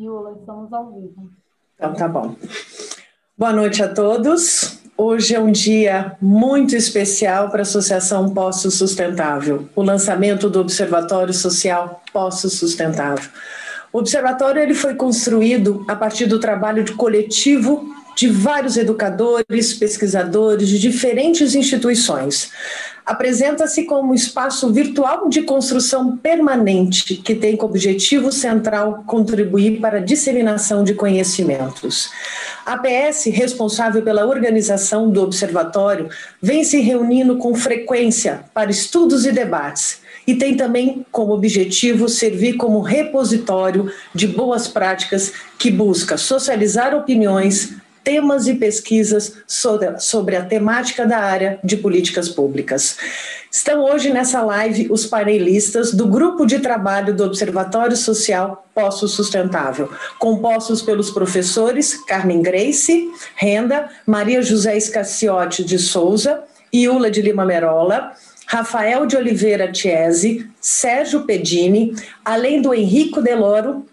[0.00, 1.30] Yula, estamos ao vivo.
[1.74, 2.34] Então, tá bom.
[3.36, 4.80] Boa noite a todos.
[4.96, 11.34] Hoje é um dia muito especial para a Associação Poço Sustentável, o lançamento do Observatório
[11.34, 13.30] Social Poço Sustentável.
[13.92, 20.68] O observatório ele foi construído a partir do trabalho de coletivo de vários educadores, pesquisadores
[20.68, 22.50] de diferentes instituições.
[23.06, 29.96] Apresenta-se como um espaço virtual de construção permanente que tem como objetivo central contribuir para
[29.96, 32.10] a disseminação de conhecimentos.
[32.66, 36.10] A PS, responsável pela organização do observatório,
[36.42, 42.58] vem se reunindo com frequência para estudos e debates e tem também como objetivo servir
[42.58, 51.06] como repositório de boas práticas que busca socializar opiniões, temas e pesquisas sobre, a temática
[51.06, 52.96] da área de políticas públicas.
[53.50, 59.90] Estão hoje nessa live os panelistas do grupo de trabalho do Observatório Social Poço Sustentável,
[60.18, 68.12] compostos pelos professores Carmen Grace, Renda, Maria José Escaciotti de Souza, Iula de Lima Merola,
[68.46, 73.86] Rafael de Oliveira Tiese, Sérgio Pedini, além do Henrico Deloro,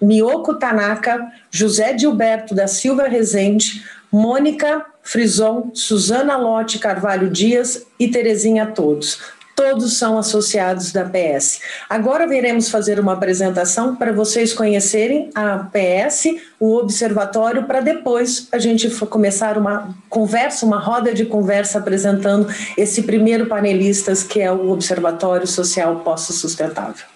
[0.00, 8.66] Miyoko Tanaka, José Gilberto da Silva Rezende, Mônica Frison, Suzana Lotte Carvalho Dias e Terezinha
[8.66, 9.18] Todos.
[9.56, 11.60] Todos são associados da PS.
[11.88, 18.58] Agora veremos fazer uma apresentação para vocês conhecerem a PS, o observatório, para depois a
[18.58, 24.70] gente começar uma conversa, uma roda de conversa apresentando esse primeiro panelistas que é o
[24.70, 27.13] Observatório Social Posto Sustentável.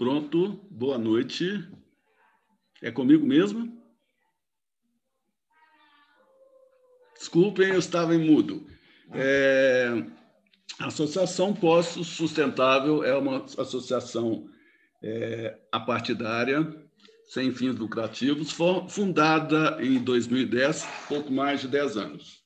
[0.00, 1.62] Pronto, boa noite.
[2.80, 3.70] É comigo mesmo?
[7.18, 8.66] Desculpem, eu estava em mudo.
[9.12, 9.88] É,
[10.78, 14.48] a Associação Poço Sustentável é uma associação
[15.02, 16.64] é, apartidária,
[17.26, 18.56] sem fins lucrativos,
[18.88, 22.42] fundada em 2010, pouco mais de 10 anos.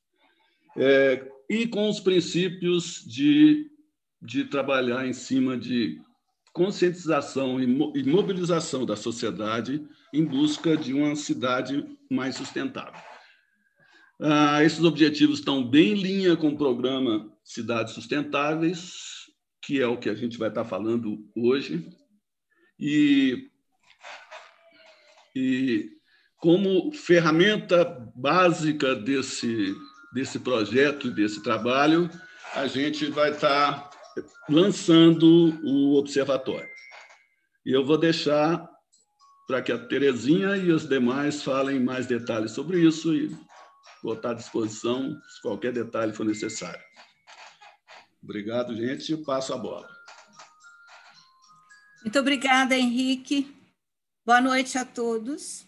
[0.77, 3.71] É, e com os princípios de,
[4.21, 6.03] de trabalhar em cima de
[6.55, 13.03] conscientização e mobilização da sociedade em busca de uma cidade mais sustentável.
[14.23, 18.93] Ah, esses objetivos estão bem em linha com o programa Cidades Sustentáveis,
[19.61, 21.91] que é o que a gente vai estar falando hoje.
[22.79, 23.51] E,
[25.35, 25.91] e
[26.37, 27.85] como ferramenta
[28.15, 29.75] básica desse,
[30.13, 32.09] desse projeto, desse trabalho,
[32.55, 33.91] a gente vai estar
[34.49, 36.69] lançando o observatório.
[37.65, 38.69] E eu vou deixar
[39.47, 43.37] para que a Terezinha e os demais falem mais detalhes sobre isso e
[44.03, 46.83] vou estar à disposição se qualquer detalhe for necessário.
[48.23, 49.13] Obrigado, gente.
[49.13, 49.89] Eu passo a bola.
[52.03, 53.55] Muito obrigada, Henrique.
[54.25, 55.67] Boa noite a todos.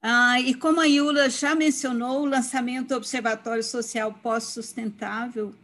[0.00, 5.54] Ah, e como a Iula já mencionou, o lançamento do Observatório Social Pós-Sustentável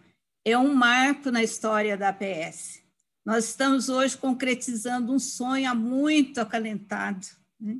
[0.44, 2.82] é um marco na história da APS.
[3.24, 7.26] Nós estamos hoje concretizando um sonho muito acalentado,
[7.60, 7.78] né?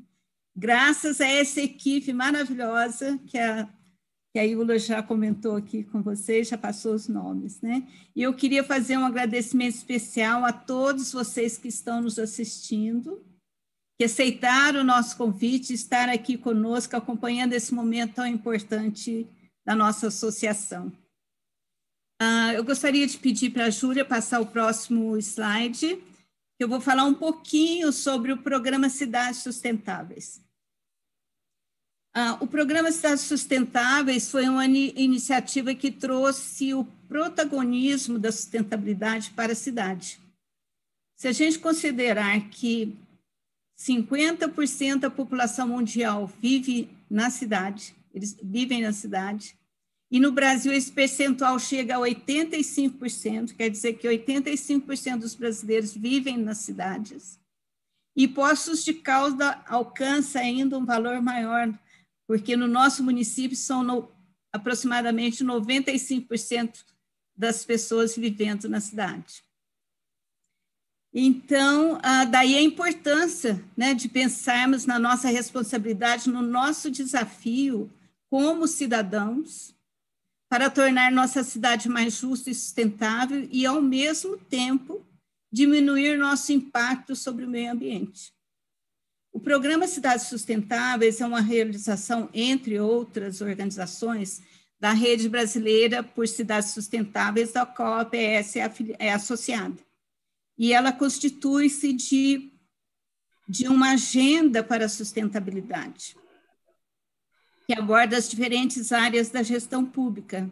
[0.55, 3.67] graças a essa equipe maravilhosa que a,
[4.33, 7.61] que a Iula já comentou aqui com vocês, já passou os nomes.
[7.63, 7.89] Né?
[8.15, 13.25] E eu queria fazer um agradecimento especial a todos vocês que estão nos assistindo,
[13.99, 19.27] que aceitaram o nosso convite, estar aqui conosco, acompanhando esse momento tão importante
[19.65, 20.93] da nossa associação.
[22.21, 26.03] Uh, eu gostaria de pedir para a Júlia passar o próximo slide,
[26.59, 30.39] eu vou falar um pouquinho sobre o programa Cidades Sustentáveis.
[32.15, 39.53] Uh, o programa Cidades Sustentáveis foi uma iniciativa que trouxe o protagonismo da sustentabilidade para
[39.53, 40.21] a cidade.
[41.17, 42.95] Se a gente considerar que
[43.79, 49.57] 50% da população mundial vive na cidade, eles vivem na cidade,
[50.11, 56.37] e no Brasil esse percentual chega a 85%, quer dizer que 85% dos brasileiros vivem
[56.37, 57.39] nas cidades.
[58.17, 61.73] E Poços de Calda alcança ainda um valor maior,
[62.27, 64.11] porque no nosso município são no,
[64.53, 66.85] aproximadamente 95%
[67.37, 69.45] das pessoas vivendo na cidade.
[71.13, 77.91] Então, ah, daí a importância né, de pensarmos na nossa responsabilidade, no nosso desafio
[78.29, 79.75] como cidadãos,
[80.51, 85.07] para tornar nossa cidade mais justa e sustentável e, ao mesmo tempo,
[85.51, 88.33] diminuir nosso impacto sobre o meio ambiente.
[89.33, 94.43] O programa Cidades Sustentáveis é uma realização, entre outras organizações,
[94.81, 99.79] da Rede Brasileira por Cidades Sustentáveis, da qual a PS é, é associada.
[100.59, 102.51] E ela constitui-se de,
[103.49, 106.17] de uma agenda para a sustentabilidade,
[107.71, 110.51] que aborda as diferentes áreas da gestão pública,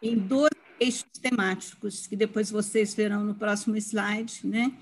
[0.00, 4.72] em dois eixos temáticos, que depois vocês verão no próximo slide, né?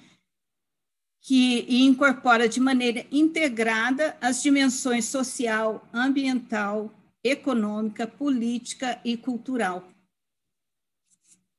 [1.23, 6.93] que incorpora de maneira integrada as dimensões social, ambiental,
[7.25, 9.89] econômica, política e cultural.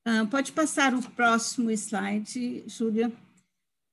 [0.08, 3.12] Uh, pode passar o próximo slide, Júlia.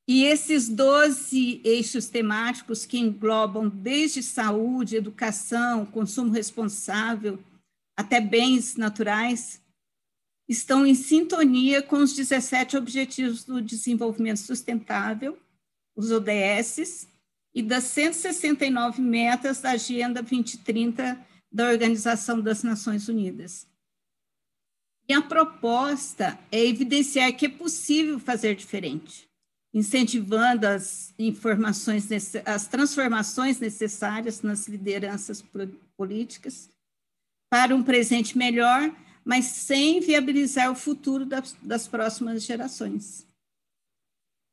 [0.06, 7.38] E esses 12 eixos temáticos que englobam desde saúde, educação, consumo responsável,
[7.96, 9.62] até bens naturais,
[10.48, 15.38] estão em sintonia com os 17 Objetivos do Desenvolvimento Sustentável,
[15.94, 17.06] os ODS,
[17.54, 23.66] e das 169 metas da Agenda 2030 da Organização das Nações Unidas.
[25.08, 29.28] E a proposta é evidenciar que é possível fazer diferente,
[29.72, 32.08] incentivando as informações,
[32.44, 35.42] as transformações necessárias nas lideranças
[35.96, 36.68] políticas
[37.50, 43.26] para um presente melhor, mas sem viabilizar o futuro das, das próximas gerações.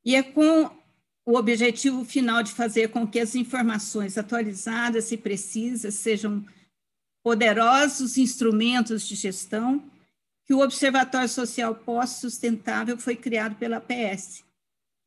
[0.06, 0.70] E é com
[1.26, 6.46] o objetivo final de fazer com que as informações atualizadas e precisas sejam
[7.24, 9.84] poderosos instrumentos de gestão,
[10.46, 14.44] que o Observatório Social Pós-Sustentável foi criado pela PS,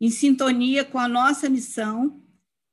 [0.02, 2.20] em sintonia com a nossa missão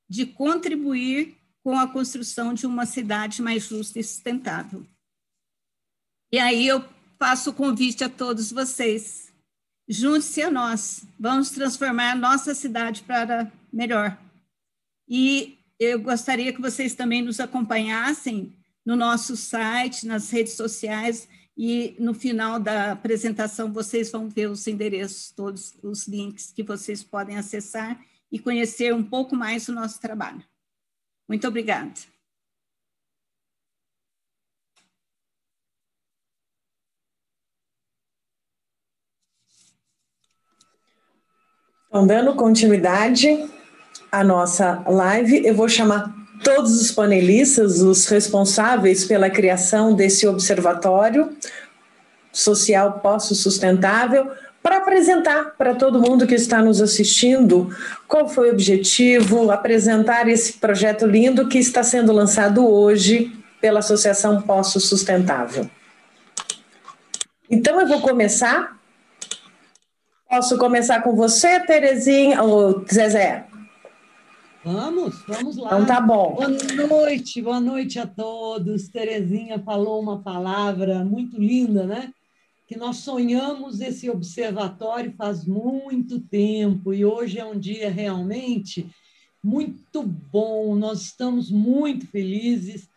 [0.10, 4.84] de contribuir com a construção de uma cidade mais justa e sustentável.
[6.31, 6.84] E aí eu
[7.20, 9.31] faço o convite a todos vocês.
[9.88, 14.18] Junte-se a nós, vamos transformar a nossa cidade para melhor.
[15.08, 18.52] E eu gostaria que vocês também nos acompanhassem
[18.84, 21.30] no nosso site, nas redes sociais,
[21.62, 27.04] e no final da apresentação vocês vão ver os endereços, todos os links que vocês
[27.04, 28.00] podem acessar
[28.32, 30.42] e conhecer um pouco mais do nosso trabalho.
[31.28, 31.92] Muito obrigada.
[41.90, 43.28] Então, dando continuidade
[44.10, 51.36] à nossa live, eu vou chamar todos os panelistas, os responsáveis pela criação desse observatório
[52.31, 54.31] social pós-sustentável,
[54.62, 57.76] para apresentar para todo mundo que está nos assistindo
[58.08, 63.31] qual foi o objetivo, apresentar esse projeto lindo que está sendo lançado hoje
[63.62, 65.69] pela Associação Poço Sustentável.
[67.50, 68.78] Então eu vou começar.
[70.30, 73.49] Posso começar com você, Terezinha ou Zezé?
[74.63, 75.68] Vamos, vamos lá.
[75.68, 76.35] Então tá bom.
[76.35, 78.89] Boa noite, boa noite a todos.
[78.89, 82.13] Terezinha falou uma palavra muito linda, né?
[82.68, 88.89] Que nós sonhamos esse observatório faz muito tempo e hoje é um dia realmente
[89.42, 90.75] muito bom.
[90.75, 92.89] Nós estamos muito felizes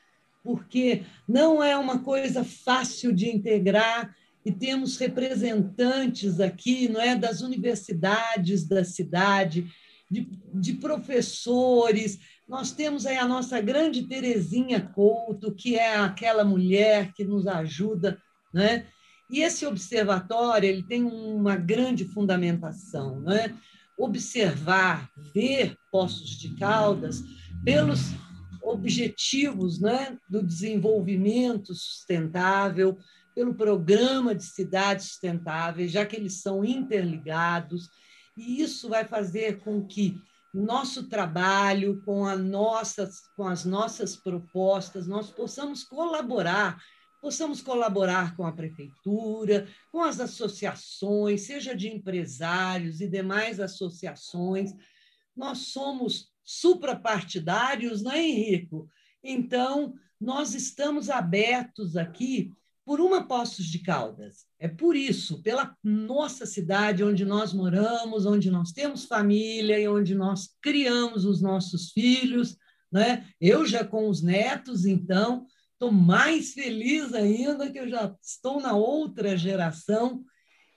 [0.42, 4.12] porque não é uma coisa fácil de integrar
[4.44, 9.70] e temos representantes aqui, não é, das universidades da cidade
[10.12, 12.20] de, de professores.
[12.46, 18.20] Nós temos aí a nossa grande Terezinha Couto, que é aquela mulher que nos ajuda,
[18.52, 18.86] né?
[19.30, 23.56] E esse observatório ele tem uma grande fundamentação, né?
[23.96, 27.22] Observar, ver Poços de Caldas
[27.64, 28.10] pelos
[28.62, 32.98] objetivos né, do desenvolvimento sustentável,
[33.34, 37.88] pelo programa de cidades sustentáveis, já que eles são interligados,
[38.36, 40.20] e isso vai fazer com que
[40.52, 46.78] nosso trabalho, com, a nossas, com as nossas propostas, nós possamos colaborar,
[47.22, 54.74] possamos colaborar com a prefeitura, com as associações, seja de empresários e demais associações.
[55.34, 58.90] Nós somos suprapartidários, não é, Henrico?
[59.24, 62.52] Então, nós estamos abertos aqui
[62.84, 64.44] por uma Poços de Caldas.
[64.58, 70.14] É por isso, pela nossa cidade, onde nós moramos, onde nós temos família e onde
[70.14, 72.56] nós criamos os nossos filhos.
[72.90, 73.26] Né?
[73.40, 78.74] Eu já com os netos, então, estou mais feliz ainda que eu já estou na
[78.74, 80.24] outra geração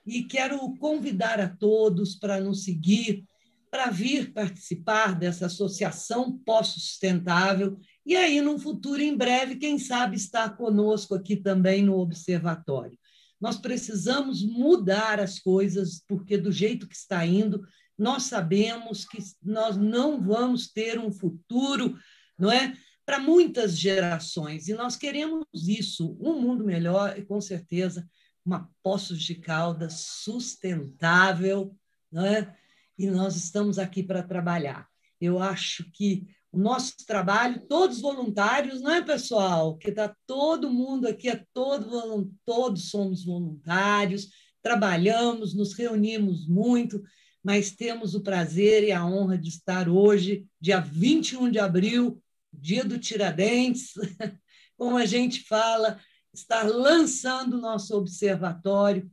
[0.05, 3.25] e quero convidar a todos para nos seguir,
[3.71, 10.55] para vir participar dessa associação pós-sustentável e aí, num futuro em breve, quem sabe estar
[10.55, 12.97] conosco aqui também no Observatório.
[13.41, 17.65] Nós precisamos mudar as coisas, porque do jeito que está indo,
[17.97, 21.97] nós sabemos que nós não vamos ter um futuro,
[22.37, 22.77] não é?
[23.05, 28.07] Para muitas gerações, e nós queremos isso, um mundo melhor e, com certeza,
[28.45, 31.75] uma Poços de Caldas sustentável,
[32.11, 32.55] não é?
[32.97, 34.87] E nós estamos aqui para trabalhar.
[35.19, 39.77] Eu acho que o nosso trabalho, todos voluntários, não é, pessoal?
[39.77, 44.29] Que está todo mundo aqui, é todo, todos somos voluntários,
[44.63, 47.03] trabalhamos, nos reunimos muito,
[47.43, 52.85] mas temos o prazer e a honra de estar hoje, dia 21 de abril, dia
[52.85, 53.91] do Tiradentes,
[54.77, 55.99] como a gente fala,
[56.33, 59.11] estar lançando o nosso observatório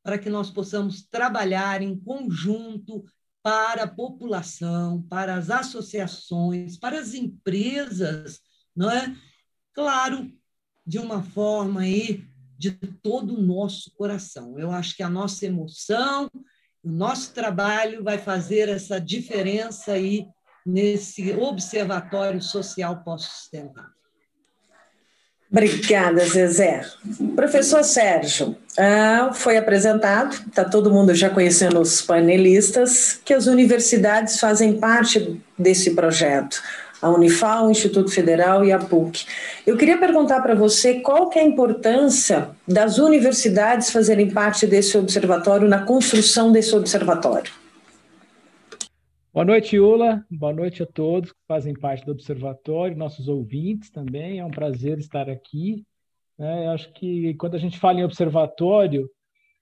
[0.00, 3.04] para que nós possamos trabalhar em conjunto,
[3.44, 8.40] para a população, para as associações, para as empresas,
[8.74, 9.14] não é?
[9.74, 10.32] Claro,
[10.86, 12.24] de uma forma aí
[12.56, 14.58] de todo o nosso coração.
[14.58, 16.30] Eu acho que a nossa emoção,
[16.82, 20.26] o nosso trabalho vai fazer essa diferença aí
[20.64, 23.93] nesse observatório social pós-sustentável.
[25.54, 26.80] Obrigada, Zezé.
[27.36, 34.40] Professor Sérgio, ah, foi apresentado, está todo mundo já conhecendo os panelistas, que as universidades
[34.40, 36.60] fazem parte desse projeto.
[37.00, 39.26] A Unifal, o Instituto Federal e a PUC.
[39.64, 44.98] Eu queria perguntar para você qual que é a importância das universidades fazerem parte desse
[44.98, 47.52] observatório, na construção desse observatório.
[49.34, 50.24] Boa noite, Yula.
[50.30, 54.38] Boa noite a todos que fazem parte do Observatório, nossos ouvintes também.
[54.38, 55.84] É um prazer estar aqui.
[56.38, 56.66] Né?
[56.66, 59.10] Eu acho que quando a gente fala em observatório,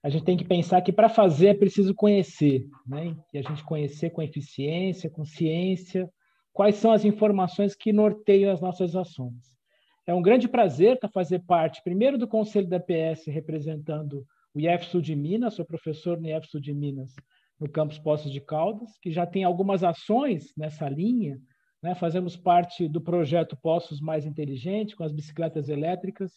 [0.03, 3.17] a gente tem que pensar que para fazer é preciso conhecer, né?
[3.33, 6.07] e a gente conhecer com eficiência, com ciência,
[6.53, 9.57] quais são as informações que norteiam as nossas ações.
[10.05, 15.01] É um grande prazer fazer parte, primeiro, do Conselho da PS, representando o IEF Sul
[15.01, 17.15] de Minas, sou professor no IEF Sul de Minas,
[17.63, 21.39] no campus Poços de Caldas, que já tem algumas ações nessa linha.
[21.81, 21.95] Né?
[21.95, 26.33] Fazemos parte do projeto Poços Mais Inteligente, com as bicicletas elétricas,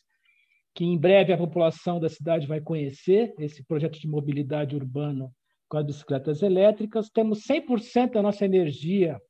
[0.72, 5.28] que em breve a população da cidade vai conhecer esse projeto de mobilidade urbana
[5.68, 7.10] com as bicicletas elétricas.
[7.10, 9.20] Temos 100% da nossa energia,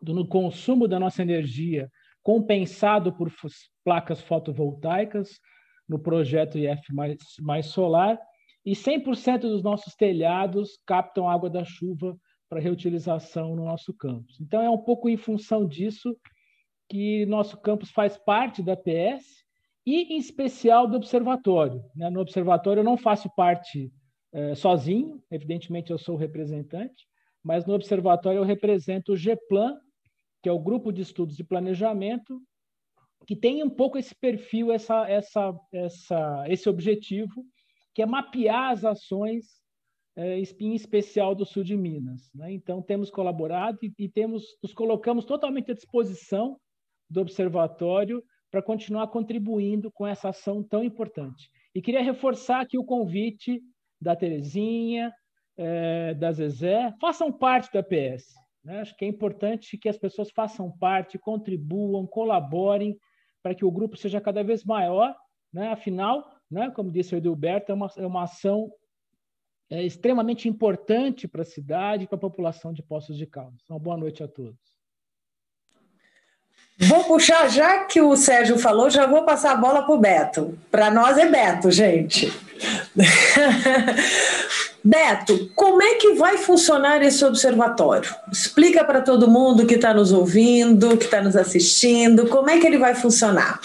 [0.00, 1.90] do consumo da nossa energia,
[2.22, 3.30] compensado por
[3.84, 5.38] placas fotovoltaicas
[5.86, 8.18] no projeto IF mais, mais Solar
[8.66, 12.18] e 100% dos nossos telhados captam água da chuva
[12.48, 14.40] para reutilização no nosso campus.
[14.40, 16.16] Então, é um pouco em função disso
[16.88, 19.44] que nosso campus faz parte da PS
[19.86, 21.80] e, em especial, do observatório.
[21.94, 22.10] Né?
[22.10, 23.92] No observatório, eu não faço parte
[24.32, 27.06] é, sozinho, evidentemente, eu sou o representante,
[27.44, 29.78] mas no observatório eu represento o GEPLAN,
[30.42, 32.42] que é o Grupo de Estudos de Planejamento,
[33.28, 37.44] que tem um pouco esse perfil, essa, essa, essa, esse objetivo
[37.96, 39.46] que é mapear as ações,
[40.14, 42.30] é, em especial do sul de Minas.
[42.34, 42.52] Né?
[42.52, 46.60] Então, temos colaborado e, temos, nos colocamos totalmente à disposição
[47.08, 51.48] do observatório para continuar contribuindo com essa ação tão importante.
[51.74, 53.62] E queria reforçar aqui o convite
[53.98, 55.10] da Terezinha,
[55.56, 58.34] é, da Zezé, façam parte da PS.
[58.62, 58.82] Né?
[58.82, 62.94] Acho que é importante que as pessoas façam parte, contribuam, colaborem
[63.42, 65.16] para que o grupo seja cada vez maior.
[65.50, 65.68] Né?
[65.68, 66.70] Afinal, né?
[66.70, 68.70] como disse o Edilberto, é uma, é uma ação
[69.70, 73.68] é, extremamente importante para a cidade e para a população de Poços de Caldas.
[73.68, 74.76] Uma boa noite a todos.
[76.78, 80.58] Vou puxar, já que o Sérgio falou, já vou passar a bola para o Beto.
[80.70, 82.30] Para nós é Beto, gente.
[84.84, 88.14] Beto, como é que vai funcionar esse observatório?
[88.30, 92.66] Explica para todo mundo que está nos ouvindo, que está nos assistindo, como é que
[92.66, 93.58] ele vai funcionar?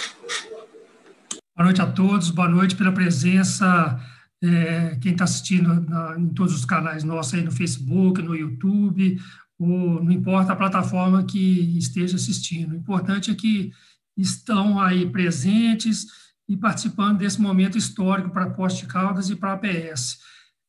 [1.61, 3.99] Boa noite a todos, boa noite pela presença,
[4.41, 9.21] é, quem está assistindo na, em todos os canais nossos aí no Facebook, no YouTube,
[9.59, 12.71] ou não importa a plataforma que esteja assistindo.
[12.71, 13.71] O importante é que
[14.17, 16.07] estão aí presentes
[16.49, 20.17] e participando desse momento histórico para Poste Caldas e para a APS.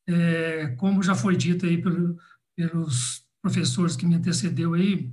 [0.06, 2.18] É, como já foi dito aí pelo,
[2.54, 5.10] pelos professores que me antecedeu aí,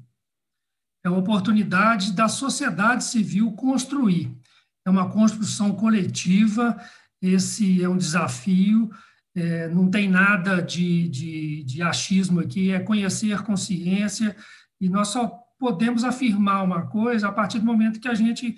[1.05, 4.37] é uma oportunidade da sociedade civil construir
[4.85, 6.75] é uma construção coletiva
[7.21, 8.89] esse é um desafio,
[9.35, 14.35] é, não tem nada de, de, de achismo aqui, é conhecer consciência,
[14.79, 18.55] e nós só podemos afirmar uma coisa a partir do momento que a gente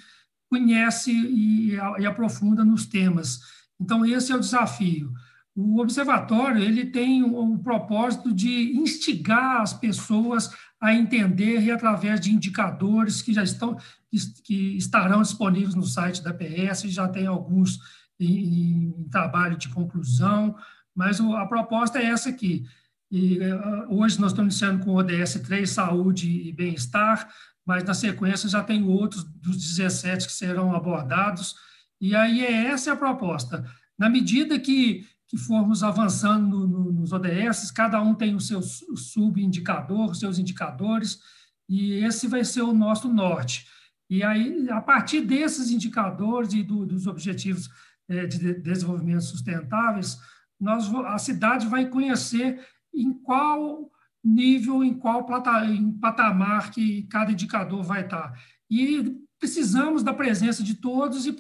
[0.49, 3.39] conhece e, e aprofunda nos temas.
[3.79, 5.11] Então, esse é o desafio.
[5.55, 12.19] O observatório ele tem o, o propósito de instigar as pessoas a entender e através
[12.19, 13.77] de indicadores que já estão
[14.43, 17.79] que, estarão disponíveis no site da PS, já tem alguns
[18.19, 20.55] em, em trabalho de conclusão,
[20.95, 22.65] mas o, a proposta é essa aqui.
[23.09, 27.29] E, uh, hoje nós estamos iniciando com o ODS 3, Saúde e Bem-Estar,
[27.65, 31.55] mas na sequência já tem outros dos 17 que serão abordados,
[31.99, 33.65] e aí é essa a proposta.
[33.97, 38.61] Na medida que, que formos avançando no, no, nos ODS, cada um tem o seu
[38.61, 41.19] subindicador, os seus indicadores,
[41.69, 43.65] e esse vai ser o nosso norte.
[44.09, 47.69] E aí, a partir desses indicadores e do, dos objetivos
[48.09, 50.19] é, de desenvolvimento sustentáveis,
[50.59, 52.59] nós, a cidade vai conhecer
[52.93, 53.89] em qual
[54.21, 58.37] nível, em qual plata, em patamar que cada indicador vai estar.
[58.69, 61.33] E precisamos da presença de todos e,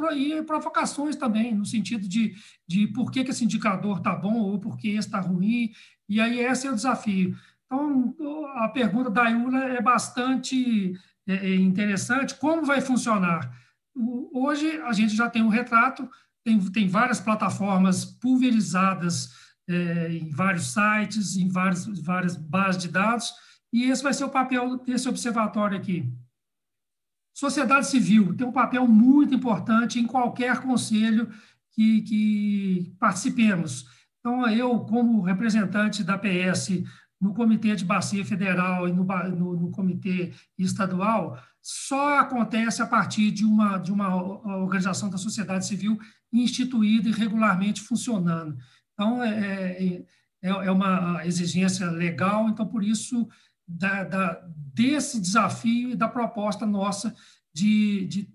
[0.43, 2.33] provocações também, no sentido de,
[2.67, 5.71] de por que, que esse indicador está bom ou por que esse está ruim,
[6.09, 7.37] e aí esse é o desafio.
[7.67, 8.15] Então,
[8.55, 10.93] a pergunta da Iula é bastante
[11.27, 12.33] é, é interessante.
[12.33, 13.55] Como vai funcionar?
[14.33, 16.09] Hoje, a gente já tem um retrato,
[16.43, 19.29] tem, tem várias plataformas pulverizadas
[19.69, 23.31] é, em vários sites, em várias, várias bases de dados,
[23.71, 26.11] e esse vai ser o papel desse observatório aqui.
[27.33, 31.29] Sociedade civil tem um papel muito importante em qualquer conselho
[31.71, 33.85] que, que participemos.
[34.19, 36.83] Então, eu, como representante da PS
[37.19, 43.29] no Comitê de Bacia Federal e no, no, no, Comitê Estadual, só acontece a partir
[43.29, 44.15] de uma, de uma
[44.57, 45.99] organização da sociedade civil
[46.33, 48.57] instituída e regularmente funcionando.
[48.93, 50.03] Então, é,
[50.41, 53.27] é, é, uma exigência legal, então, por isso,
[53.77, 54.41] da, da,
[54.73, 57.15] desse desafio e da proposta nossa
[57.53, 58.29] de, de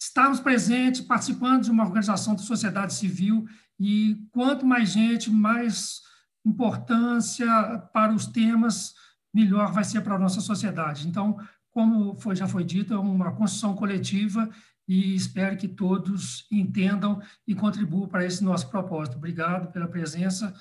[0.00, 3.46] estarmos presentes, participando de uma organização da sociedade civil,
[3.78, 6.02] e quanto mais gente, mais
[6.44, 7.46] importância
[7.92, 8.94] para os temas,
[9.32, 11.06] melhor vai ser para a nossa sociedade.
[11.06, 11.38] Então,
[11.70, 14.48] como foi, já foi dito, é uma construção coletiva
[14.88, 19.16] e espero que todos entendam e contribuam para esse nosso propósito.
[19.16, 20.52] Obrigado pela presença.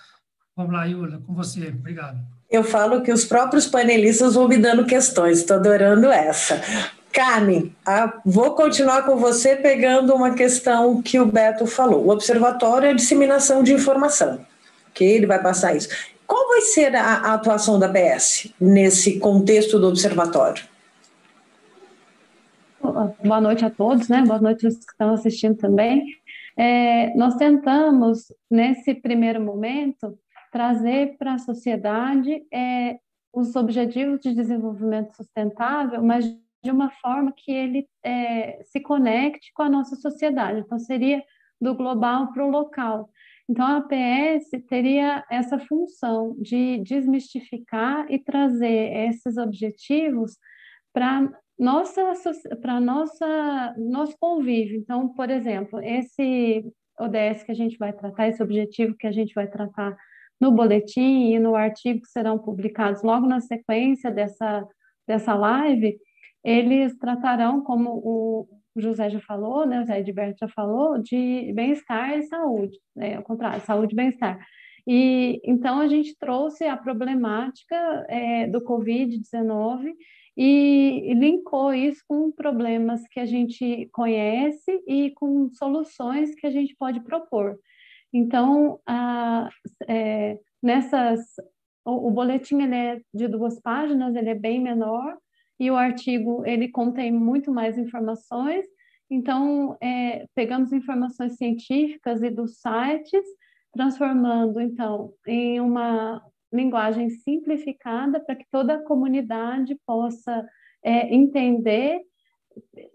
[0.55, 1.69] Vamos lá, Yula, com você.
[1.69, 2.38] Obrigado.
[2.49, 6.59] Eu falo que os próprios panelistas vão me dando questões, estou adorando essa.
[7.11, 7.75] Carmen,
[8.25, 12.05] vou continuar com você pegando uma questão que o Beto falou.
[12.05, 14.45] O observatório é a disseminação de informação,
[14.93, 15.89] que ele vai passar isso.
[16.25, 20.63] Qual vai ser a, a atuação da PS nesse contexto do observatório?
[23.23, 24.23] boa noite a todos, né?
[24.25, 26.03] Boa noite aos que estão assistindo também.
[26.57, 30.17] É, nós tentamos, nesse primeiro momento,
[30.51, 32.99] trazer para a sociedade é,
[33.33, 36.25] os objetivos de desenvolvimento sustentável, mas
[36.63, 40.59] de uma forma que ele é, se conecte com a nossa sociedade.
[40.59, 41.23] Então, seria
[41.61, 43.09] do global para o local.
[43.49, 50.37] Então, a APS teria essa função de desmistificar e trazer esses objetivos
[50.93, 52.13] para nossa
[52.61, 54.77] para nossa nosso convívio.
[54.77, 56.63] Então, por exemplo, esse
[56.99, 59.97] ODS que a gente vai tratar, esse objetivo que a gente vai tratar
[60.39, 64.67] no boletim e no artigo que serão publicados logo na sequência dessa
[65.09, 65.97] dessa live,
[66.43, 68.47] eles tratarão, como o
[68.77, 73.23] José já falou, né, o José Edberto já falou, de bem-estar e saúde, né, ao
[73.23, 74.39] contrário, saúde e bem-estar.
[74.87, 77.75] E então a gente trouxe a problemática
[78.07, 79.93] é, do Covid-19
[80.37, 86.75] e linkou isso com problemas que a gente conhece e com soluções que a gente
[86.77, 87.57] pode propor.
[88.13, 89.49] Então, a,
[89.87, 91.21] é, nessas,
[91.85, 95.17] o, o, boletim ele é de duas páginas, ele é bem menor,
[95.59, 98.65] e o artigo ele contém muito mais informações.
[99.09, 103.23] Então, é, pegamos informações científicas e dos sites,
[103.73, 110.47] transformando, então, em uma linguagem simplificada para que toda a comunidade possa
[110.83, 112.01] é, entender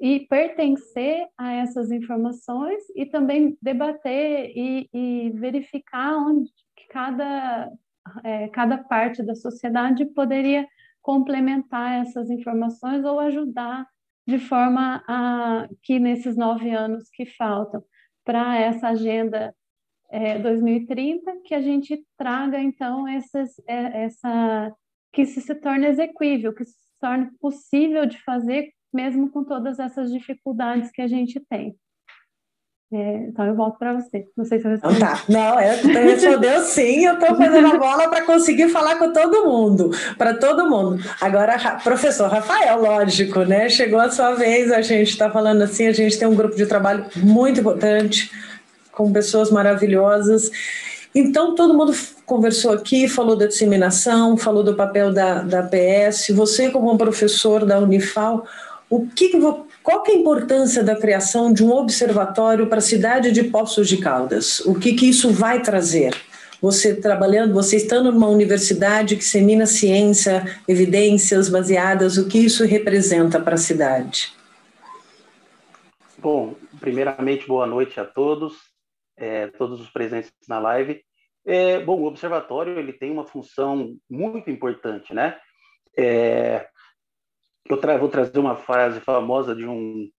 [0.04, 6.50] e pertencer a essas informações e também debater e, e verificar onde
[6.90, 7.72] cada,
[8.22, 10.68] é, cada parte da sociedade poderia
[11.00, 13.86] complementar essas informações ou ajudar
[14.28, 17.82] de forma a que nesses nove anos que faltam
[18.26, 19.56] para essa agenda
[20.10, 24.70] é, 2030, que a gente traga, então, essas, é, essa,
[25.14, 30.90] que se torne exequível, que se torne possível de fazer, mesmo com todas essas dificuldades
[30.90, 31.76] que a gente tem.
[32.92, 34.24] É, então eu volto para você.
[34.36, 34.96] Não sei se eu respondi.
[34.96, 35.22] Então tá.
[35.28, 37.04] Não, é, respondeu sim.
[37.04, 41.02] Eu estou fazendo a bola para conseguir falar com todo mundo, para todo mundo.
[41.20, 43.68] Agora, professor Rafael, lógico, né?
[43.68, 44.70] Chegou a sua vez.
[44.70, 45.88] A gente está falando assim.
[45.88, 48.30] A gente tem um grupo de trabalho muito importante
[48.92, 50.50] com pessoas maravilhosas.
[51.12, 51.92] Então, todo mundo
[52.26, 56.28] conversou aqui, falou da disseminação, falou do papel da, da PS.
[56.30, 58.44] Você, como professor da Unifal,
[58.88, 59.32] o que,
[59.82, 63.88] qual que é a importância da criação de um observatório para a cidade de Poços
[63.88, 64.60] de Caldas?
[64.60, 66.14] O que, que isso vai trazer?
[66.60, 73.40] Você trabalhando, você estando numa universidade que semina ciência, evidências baseadas, o que isso representa
[73.40, 74.32] para a cidade?
[76.18, 78.54] Bom, primeiramente, boa noite a todos,
[79.16, 81.02] é, todos os presentes na live.
[81.46, 85.36] É, bom, o observatório ele tem uma função muito importante, né?
[85.96, 86.66] É,
[87.68, 90.10] eu tra vou trazer uma frase famosa de um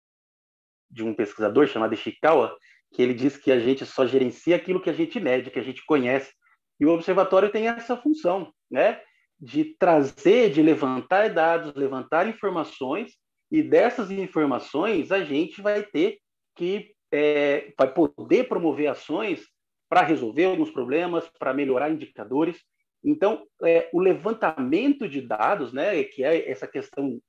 [0.90, 2.56] de um pesquisador chamado Ishikawa,
[2.94, 5.64] que ele diz que a gente só gerencia aquilo que a gente mede, que a
[5.64, 6.32] gente conhece.
[6.80, 9.02] E o observatório tem essa função, né?
[9.38, 13.14] De trazer, de levantar dados, levantar informações,
[13.52, 16.20] e dessas informações a gente vai ter
[16.56, 19.46] que é, vai poder promover ações
[19.90, 22.58] para resolver alguns problemas, para melhorar indicadores.
[23.04, 27.20] Então, é, o levantamento de dados, né, que é essa questão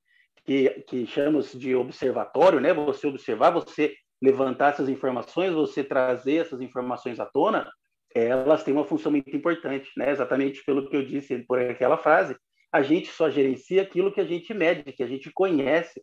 [0.47, 2.73] que, que chama-se de observatório, né?
[2.73, 7.71] Você observar, você levantar essas informações, você trazer essas informações à tona,
[8.15, 10.11] elas têm uma função muito importante, né?
[10.11, 12.37] Exatamente pelo que eu disse por aquela frase,
[12.73, 16.01] a gente só gerencia aquilo que a gente mede, que a gente conhece.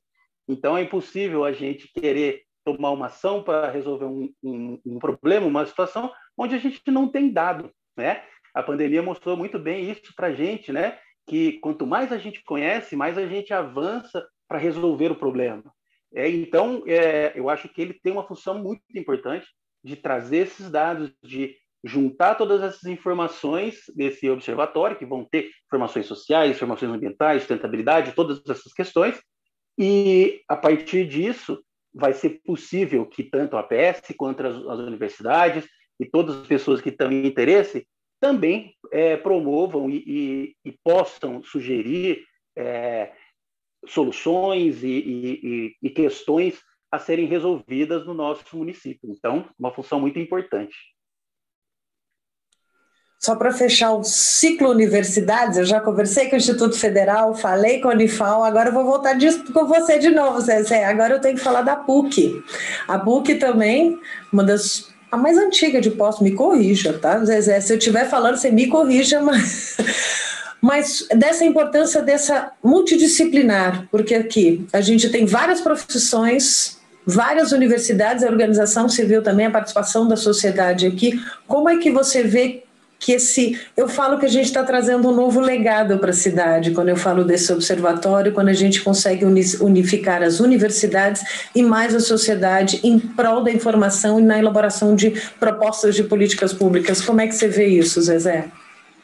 [0.47, 5.47] Então é impossível a gente querer tomar uma ação para resolver um, um, um problema,
[5.47, 8.23] uma situação onde a gente não tem dado, né?
[8.53, 10.99] A pandemia mostrou muito bem isso para a gente, né?
[11.27, 15.63] Que quanto mais a gente conhece, mais a gente avança para resolver o problema.
[16.13, 19.47] É, então, é, eu acho que ele tem uma função muito importante
[19.83, 26.05] de trazer esses dados, de juntar todas essas informações desse observatório, que vão ter informações
[26.05, 29.19] sociais, informações ambientais, sustentabilidade, todas essas questões,
[29.77, 31.62] e a partir disso
[31.93, 35.67] vai ser possível que tanto a APS quanto as, as universidades
[35.99, 37.88] e todas as pessoas que estão em interesse
[38.23, 42.23] também é, promovam e, e, e, possam sugerir
[42.57, 43.12] é,
[43.86, 46.57] soluções e, e, questões
[46.89, 49.12] a serem resolvidas no nosso município.
[49.12, 50.73] Então, uma função muito importante.
[53.19, 57.89] Só para fechar o ciclo universidades, eu já conversei com o Instituto Federal, falei com
[57.89, 60.86] a Unifal, agora eu vou voltar disso com você de novo, Zezé.
[60.86, 62.41] Agora eu tenho que falar da PUC.
[62.88, 63.99] A PUC também,
[64.31, 67.62] uma das a mais antiga de posto, me corrija, tá, Zezé?
[67.62, 69.78] Se eu estiver falando, você me corrija, mas
[70.60, 78.28] mas dessa importância dessa multidisciplinar, porque aqui a gente tem várias profissões, várias universidades, a
[78.28, 81.21] organização civil também, a participação da sociedade aqui.
[81.45, 82.62] Como é que você vê
[83.04, 83.60] que esse.
[83.76, 86.96] Eu falo que a gente está trazendo um novo legado para a cidade, quando eu
[86.96, 91.22] falo desse observatório, quando a gente consegue unificar as universidades
[91.54, 96.54] e mais a sociedade em prol da informação e na elaboração de propostas de políticas
[96.54, 97.02] públicas.
[97.02, 98.50] Como é que você vê isso, Zezé?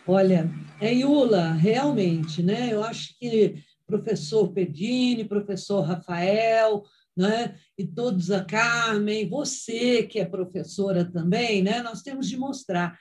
[0.08, 2.70] Olha, é Iula, realmente, né?
[2.72, 6.84] Eu acho que professor Pedini, professor Rafael,
[7.18, 7.56] né?
[7.78, 11.82] E todos a Carmen, você que é professora também, né?
[11.82, 12.98] Nós temos de mostrar.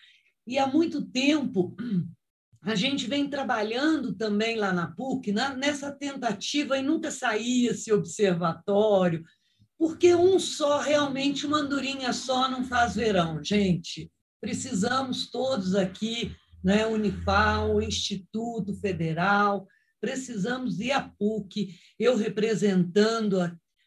[0.48, 1.76] E há muito tempo
[2.62, 7.92] a gente vem trabalhando também lá na PUC na, nessa tentativa e nunca saía esse
[7.92, 9.22] observatório,
[9.78, 14.10] porque um só, realmente, uma andorinha só não faz verão, gente.
[14.40, 16.86] Precisamos todos aqui né?
[16.86, 19.66] Unifal, Instituto Federal,
[20.00, 23.38] precisamos ir à PUC, eu representando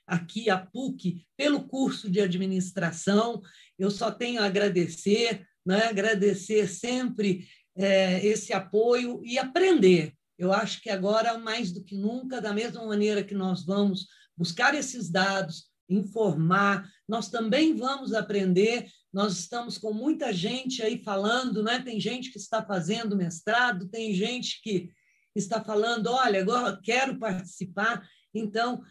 [0.06, 3.42] aqui a PUC pelo curso de administração,
[3.78, 5.86] eu só tenho a agradecer, né?
[5.86, 10.14] agradecer sempre é, esse apoio e aprender.
[10.38, 14.74] Eu acho que agora, mais do que nunca, da mesma maneira que nós vamos buscar
[14.74, 21.82] esses dados, informar, nós também vamos aprender nós estamos com muita gente aí falando, né?
[21.82, 24.90] Tem gente que está fazendo mestrado, tem gente que
[25.36, 28.08] está falando, olha, agora quero participar.
[28.34, 28.82] Então,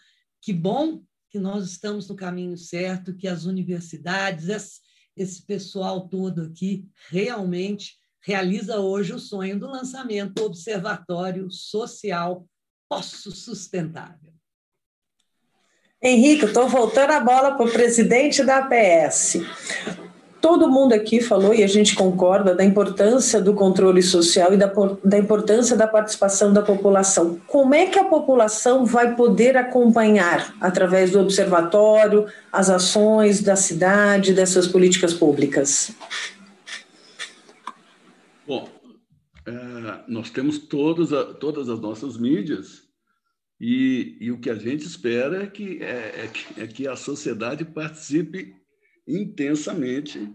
[0.42, 4.48] que bom que nós estamos no caminho certo, que as universidades,
[5.16, 12.46] esse, pessoal todo aqui realmente realiza hoje o sonho do lançamento do Observatório Social
[12.88, 14.32] Poço Sustentável.
[16.02, 19.36] Henrique, estou voltando a bola para o presidente da APS.
[20.40, 24.72] Todo mundo aqui falou, e a gente concorda, da importância do controle social e da,
[25.04, 27.38] da importância da participação da população.
[27.46, 34.32] Como é que a população vai poder acompanhar, através do observatório, as ações da cidade,
[34.32, 35.92] dessas políticas públicas?
[38.46, 38.66] Bom,
[39.46, 39.52] é,
[40.08, 42.82] nós temos todas, todas as nossas mídias
[43.60, 46.96] e, e, o que a gente espera é que, é, é, que, é que a
[46.96, 48.54] sociedade participe
[49.06, 50.32] intensamente.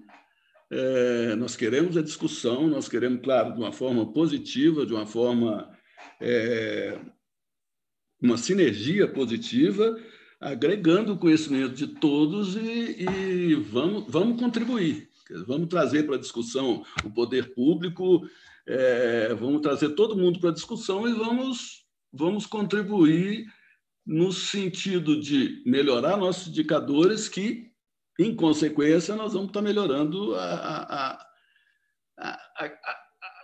[0.69, 5.69] É, nós queremos a discussão, nós queremos, claro, de uma forma positiva, de uma forma,
[6.19, 6.99] é,
[8.21, 9.97] uma sinergia positiva,
[10.39, 15.09] agregando o conhecimento de todos e, e vamos, vamos contribuir.
[15.47, 18.27] Vamos trazer para a discussão o poder público,
[18.67, 23.45] é, vamos trazer todo mundo para a discussão e vamos, vamos contribuir
[24.05, 27.71] no sentido de melhorar nossos indicadores que
[28.19, 31.17] em consequência, nós vamos estar melhorando a,
[32.17, 32.37] a,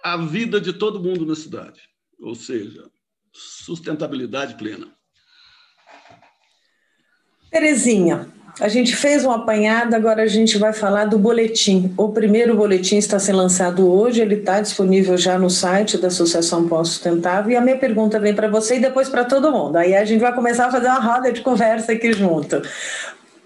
[0.04, 1.82] a, a, vida de todo mundo na cidade,
[2.20, 2.90] ou seja,
[3.34, 4.88] sustentabilidade plena.
[7.50, 8.32] Terezinha,
[8.62, 11.94] a gente fez um apanhado, agora a gente vai falar do boletim.
[11.98, 16.68] O primeiro boletim está sendo lançado hoje, ele está disponível já no site da Associação
[16.68, 17.52] Pós-Sustentável.
[17.52, 19.78] E a minha pergunta vem para você e depois para todo mundo.
[19.78, 22.62] Aí a gente vai começar a fazer uma roda de conversa aqui junto.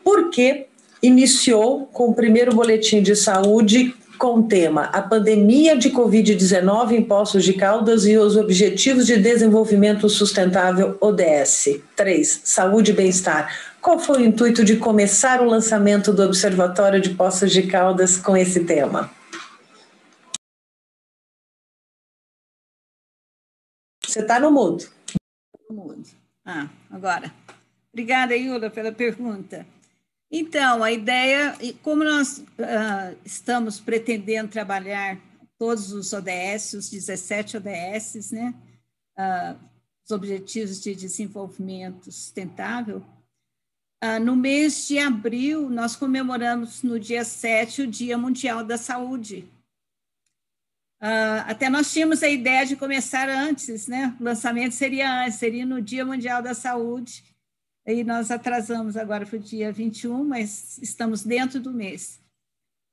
[0.03, 0.67] Por que
[1.05, 7.03] iniciou com o primeiro boletim de saúde com o tema A pandemia de Covid-19 em
[7.03, 11.79] Poços de Caldas e os Objetivos de Desenvolvimento Sustentável ODS.
[11.95, 12.41] 3.
[12.43, 13.53] Saúde e bem-estar.
[13.81, 18.35] Qual foi o intuito de começar o lançamento do Observatório de Poços de Caldas com
[18.35, 19.11] esse tema?
[24.05, 24.85] Você está no mudo.
[25.69, 26.03] No mudo.
[26.45, 27.31] Ah, agora.
[27.91, 29.65] Obrigada, Yula, pela pergunta.
[30.37, 35.17] Então, a ideia, como nós uh, estamos pretendendo trabalhar
[35.57, 38.53] todos os ODS, os 17 ODS, né,
[39.17, 39.57] uh,
[40.03, 43.01] os Objetivos de Desenvolvimento Sustentável,
[44.03, 49.47] uh, no mês de abril, nós comemoramos no dia 7 o Dia Mundial da Saúde.
[51.47, 54.13] até nós tínhamos a ideia de começar antes, né?
[54.19, 57.23] O lançamento seria antes, seria no Dia Mundial da Saúde,
[57.85, 62.19] e nós atrasamos agora para o dia 21, mas estamos dentro do mês.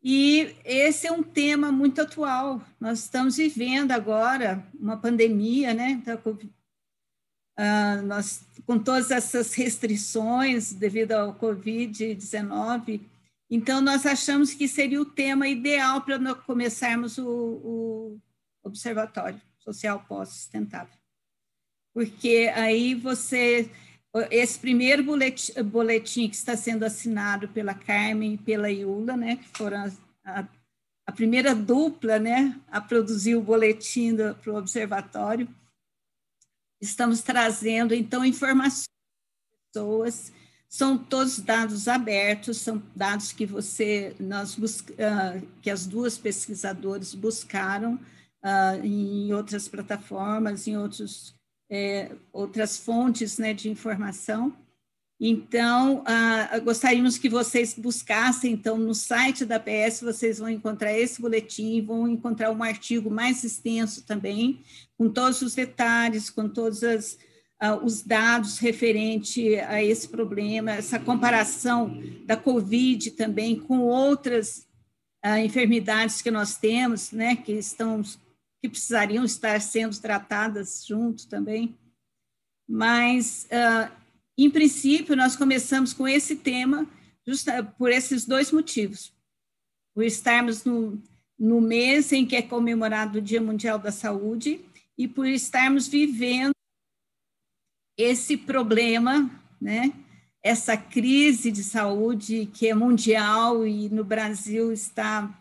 [0.02, 2.60] E esse é um tema muito atual.
[2.80, 6.02] Nós estamos vivendo agora uma pandemia, né?
[7.58, 13.00] Uh, nós, com todas essas restrições devido ao Covid-19,
[13.48, 18.20] então nós achamos que seria o tema ideal para começarmos o, o
[18.64, 20.98] Observatório Social Pós-Sustentável.
[21.94, 23.70] Porque aí você
[24.30, 29.48] esse primeiro boletim, boletim, que está sendo assinado pela Carmen e pela Iula, né, que
[29.56, 29.90] foram
[30.24, 30.46] a,
[31.06, 35.48] a primeira dupla né, a produzir o boletim para o observatório,
[36.80, 38.88] estamos trazendo, então, informações
[39.72, 40.32] pessoas,
[40.68, 47.94] são todos dados abertos, são dados que você, nós uh, que as duas pesquisadoras buscaram
[48.42, 51.34] uh, em outras plataformas, em outros
[51.72, 54.54] é, outras fontes né, de informação.
[55.18, 61.22] Então, ah, gostaríamos que vocês buscassem, então, no site da PS, vocês vão encontrar esse
[61.22, 64.60] boletim, vão encontrar um artigo mais extenso também,
[64.98, 67.16] com todos os detalhes, com todos as,
[67.58, 74.66] ah, os dados referente a esse problema, essa comparação da Covid também com outras
[75.22, 78.02] ah, enfermidades que nós temos, né, que estão
[78.62, 81.76] que precisariam estar sendo tratadas junto também.
[82.68, 83.92] Mas, uh,
[84.38, 86.88] em princípio, nós começamos com esse tema
[87.26, 89.12] justa, por esses dois motivos.
[89.92, 91.02] Por estarmos no,
[91.36, 94.64] no mês em que é comemorado o Dia Mundial da Saúde
[94.96, 96.54] e por estarmos vivendo
[97.98, 99.28] esse problema,
[99.60, 99.92] né?
[100.42, 105.32] essa crise de saúde que é mundial e no Brasil está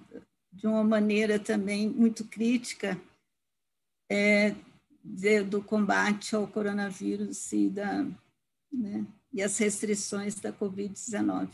[0.51, 2.99] de uma maneira também muito crítica,
[4.11, 4.53] é,
[5.01, 8.05] de, do combate ao coronavírus e, da,
[8.71, 11.47] né, e as restrições da Covid-19.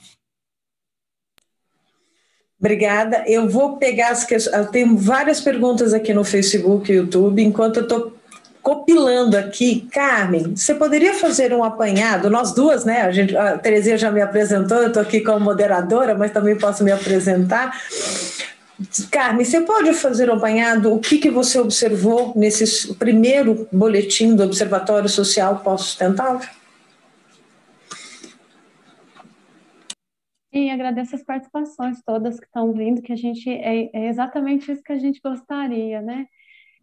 [2.59, 3.23] Obrigada.
[3.27, 4.55] Eu vou pegar as questões.
[4.55, 7.43] Eu tenho várias perguntas aqui no Facebook e YouTube.
[7.43, 8.17] Enquanto eu estou
[8.63, 12.31] copilando aqui, Carmen, você poderia fazer um apanhado?
[12.31, 13.03] Nós duas, né?
[13.03, 16.83] A, gente, a Terezinha já me apresentou, eu estou aqui como moderadora, mas também posso
[16.83, 17.79] me apresentar.
[19.11, 20.93] Carmen, você pode fazer um apanhado?
[20.93, 26.47] O que, que você observou nesse primeiro boletim do Observatório Social Pós-Sustentável?
[30.57, 34.83] e agradeço as participações todas que estão vindo, que a gente é, é exatamente isso
[34.83, 36.25] que a gente gostaria, né?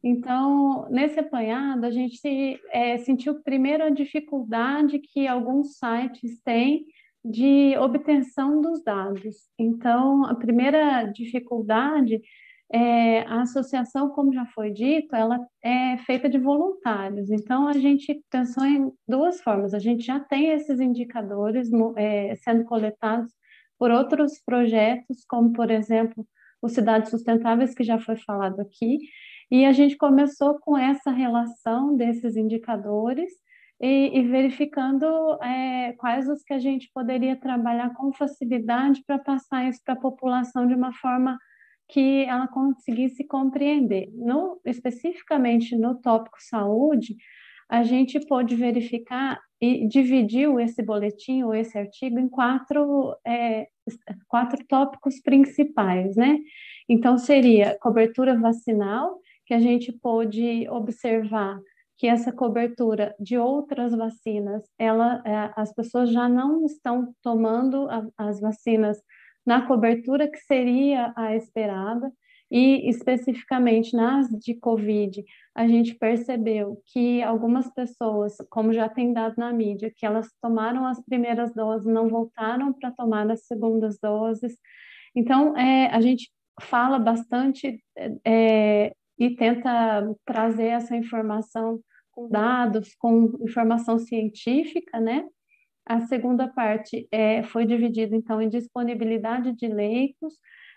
[0.02, 6.84] Então, nesse apanhado, a gente é, sentiu primeiro a dificuldade que alguns sites têm
[7.24, 9.48] de obtenção dos dados.
[9.58, 12.20] Então, a primeira dificuldade
[12.72, 17.30] é a associação, como já foi dito, ela é feita de voluntários.
[17.30, 19.72] Então, a gente pensou em duas formas.
[19.72, 23.32] A gente já tem esses indicadores é, sendo coletados
[23.78, 26.26] por outros projetos, como, por exemplo,
[26.60, 28.98] o Cidades Sustentáveis, que já foi falado aqui,
[29.50, 33.30] e a gente começou com essa relação desses indicadores
[33.84, 35.04] e, e verificando
[35.42, 40.00] é, quais os que a gente poderia trabalhar com facilidade para passar isso para a
[40.00, 41.38] população de uma forma
[41.90, 44.08] que ela conseguisse compreender.
[44.14, 47.14] No, especificamente no tópico saúde,
[47.68, 53.66] a gente pôde verificar e dividiu esse boletim ou esse artigo em quatro, é,
[54.26, 56.38] quatro tópicos principais, né?
[56.88, 61.60] Então, seria cobertura vacinal, que a gente pôde observar
[61.96, 68.06] que essa cobertura de outras vacinas, ela, é, as pessoas já não estão tomando a,
[68.18, 68.98] as vacinas
[69.46, 72.10] na cobertura que seria a esperada,
[72.50, 79.34] e especificamente nas de Covid, a gente percebeu que algumas pessoas, como já tem dado
[79.36, 84.56] na mídia, que elas tomaram as primeiras doses, não voltaram para tomar as segundas doses.
[85.16, 86.30] Então, é, a gente
[86.60, 87.82] fala bastante
[88.24, 95.24] é, e tenta trazer essa informação com dados, com informação científica, né?
[95.86, 100.34] A segunda parte é, foi dividida, então, em disponibilidade de leitos,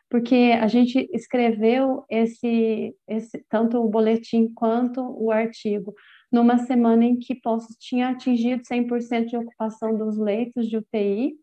[0.09, 5.93] porque a gente escreveu esse, esse tanto o boletim quanto o artigo
[6.31, 11.35] numa semana em que Poços tinha atingido 100% de ocupação dos leitos de UTI,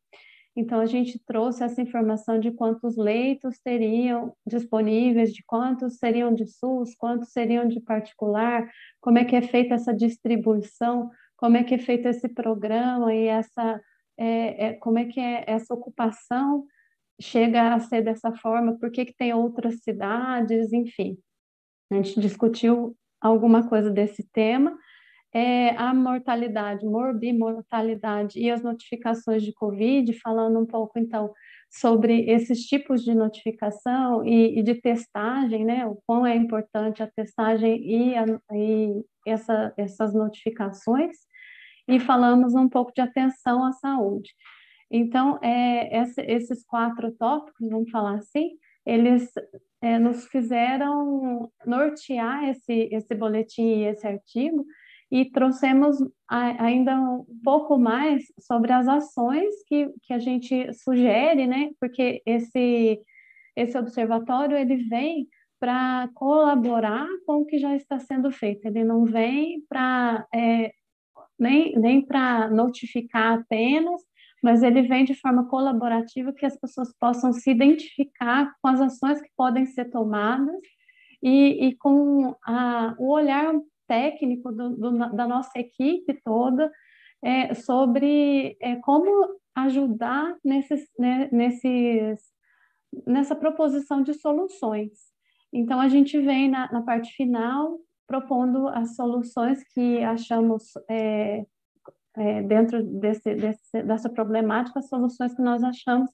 [0.57, 6.47] então, a gente trouxe essa informação de quantos leitos teriam disponíveis, de quantos seriam de
[6.47, 11.75] SUS, quantos seriam de particular, como é que é feita essa distribuição, como é que
[11.75, 13.81] é feito esse programa e essa,
[14.17, 16.65] é, é, como é que é essa ocupação
[17.21, 21.17] chega a ser dessa forma, por que, que tem outras cidades, enfim.
[21.91, 24.77] A gente discutiu alguma coisa desse tema,
[25.35, 31.33] é, a mortalidade, morbimortalidade e as notificações de Covid, falando um pouco, então,
[31.69, 37.11] sobre esses tipos de notificação e, e de testagem, né, o quão é importante a
[37.11, 41.17] testagem e, a, e essa, essas notificações,
[41.89, 44.31] e falamos um pouco de atenção à saúde.
[44.89, 48.51] Então, é, essa, esses quatro tópicos, vamos falar assim,
[48.87, 49.33] eles
[49.83, 54.65] é, nos fizeram nortear esse, esse boletim e esse artigo,
[55.15, 55.97] e trouxemos
[56.29, 61.71] ainda um pouco mais sobre as ações que, que a gente sugere, né?
[61.79, 63.01] Porque esse,
[63.55, 65.29] esse observatório ele vem
[65.61, 70.73] para colaborar com o que já está sendo feito, ele não vem para é,
[71.39, 74.03] nem, nem para notificar apenas,
[74.43, 79.23] mas ele vem de forma colaborativa que as pessoas possam se identificar com as ações
[79.23, 80.57] que podem ser tomadas
[81.23, 83.55] e, e com a, o olhar
[83.87, 86.71] técnico do, do, da nossa equipe toda
[87.23, 92.21] é, sobre é, como ajudar nesses, né, nesses,
[93.07, 94.93] nessa proposição de soluções.
[95.53, 101.47] Então, a gente vem na, na parte final propondo as soluções que achamos é,
[102.17, 106.11] é, dentro desse, desse, dessa problemática, as soluções que nós achamos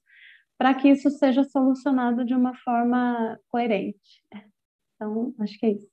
[0.57, 4.23] para que isso seja solucionado de uma forma coerente.
[4.95, 5.89] Então, acho que é isso.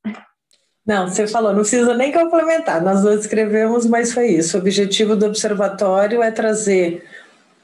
[0.88, 4.56] Não, você falou, não precisa nem complementar, nós dois escrevemos, mas foi isso.
[4.56, 7.04] O objetivo do observatório é trazer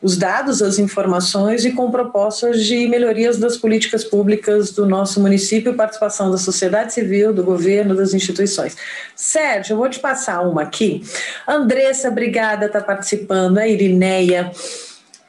[0.01, 5.73] os dados, as informações e com propostas de melhorias das políticas públicas do nosso município,
[5.73, 8.75] participação da sociedade civil, do governo, das instituições.
[9.15, 11.01] Sérgio, eu vou te passar uma aqui.
[11.47, 14.51] Andressa, obrigada, está participando, a Irineia,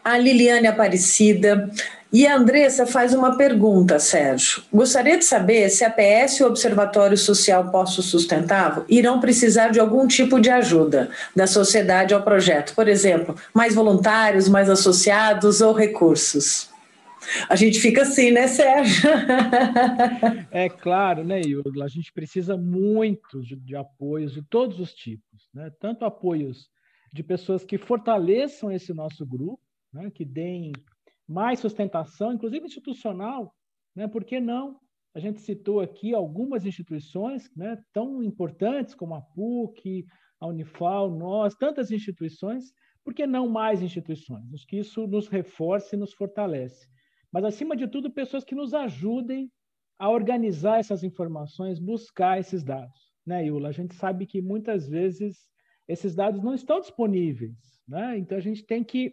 [0.05, 1.71] a Liliane Aparecida,
[2.15, 4.63] e a Andressa faz uma pergunta, Sérgio.
[4.73, 9.81] Gostaria de saber se a PS e o Observatório Social Posto Sustentável irão precisar de
[9.81, 12.73] algum tipo de ajuda da sociedade ao projeto.
[12.77, 16.71] Por exemplo, mais voluntários, mais associados ou recursos.
[17.49, 19.11] A gente fica assim, né, Sérgio?
[20.53, 21.85] É claro, né, Yurla?
[21.85, 25.69] A gente precisa muito de, de apoios de todos os tipos, né?
[25.81, 26.69] Tanto apoios
[27.13, 29.59] de pessoas que fortaleçam esse nosso grupo,
[29.93, 30.13] né?
[30.15, 30.71] que deem
[31.29, 33.55] mais sustentação, inclusive institucional,
[33.95, 34.07] né?
[34.09, 34.79] Por que não?
[35.15, 40.05] A gente citou aqui algumas instituições né, tão importantes como a PUC,
[40.41, 42.73] a Unifal, nós, tantas instituições
[43.05, 44.53] por que não mais instituições?
[44.55, 46.89] Acho que isso nos reforça e nos fortalece.
[47.31, 49.53] Mas, acima de tudo, pessoas que nos ajudem
[49.99, 53.13] a organizar essas informações, buscar esses dados.
[53.27, 53.69] Né, Yula?
[53.69, 55.37] A gente sabe que muitas vezes
[55.87, 57.55] esses dados não estão disponíveis.
[57.87, 58.17] Né?
[58.19, 59.13] Então, a gente tem que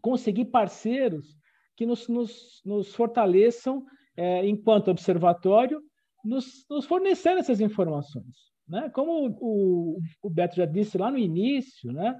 [0.00, 1.36] conseguir parceiros
[1.76, 3.84] que nos, nos, nos fortaleçam
[4.16, 5.80] é, enquanto observatório,
[6.24, 8.52] nos, nos fornecendo essas informações.
[8.68, 8.88] Né?
[8.90, 12.18] Como o, o, Beto já disse lá no início, né?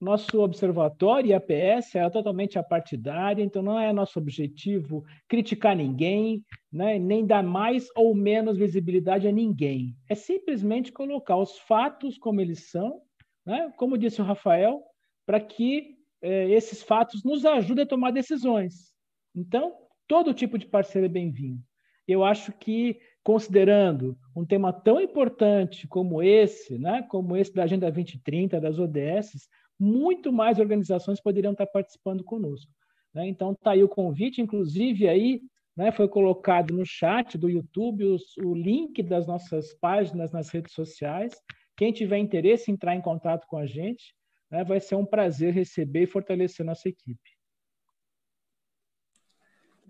[0.00, 6.44] nosso observatório e a PS é totalmente apartidária, então não é nosso objetivo criticar ninguém,
[6.72, 6.98] né?
[6.98, 9.94] nem dar mais ou menos visibilidade a ninguém.
[10.08, 13.00] É simplesmente colocar os fatos como eles são,
[13.46, 13.72] né?
[13.76, 14.82] como disse o Rafael,
[15.26, 15.94] para que
[16.24, 18.94] eh, esses fatos nos ajudem a tomar decisões.
[19.34, 19.74] Então,
[20.08, 21.60] todo tipo de parceiro é bem-vindo.
[22.08, 27.90] Eu acho que considerando um tema tão importante como esse, né, como esse da Agenda
[27.90, 29.48] 2030, das ODS,
[29.78, 32.72] muito mais organizações poderiam estar participando conosco.
[33.12, 33.28] Né?
[33.28, 35.42] Então, está aí o convite, inclusive aí
[35.76, 40.72] né, foi colocado no chat do YouTube os, o link das nossas páginas nas redes
[40.72, 41.34] sociais.
[41.76, 44.14] Quem tiver interesse em entrar em contato com a gente,
[44.50, 47.34] né, vai ser um prazer receber e fortalecer nossa equipe.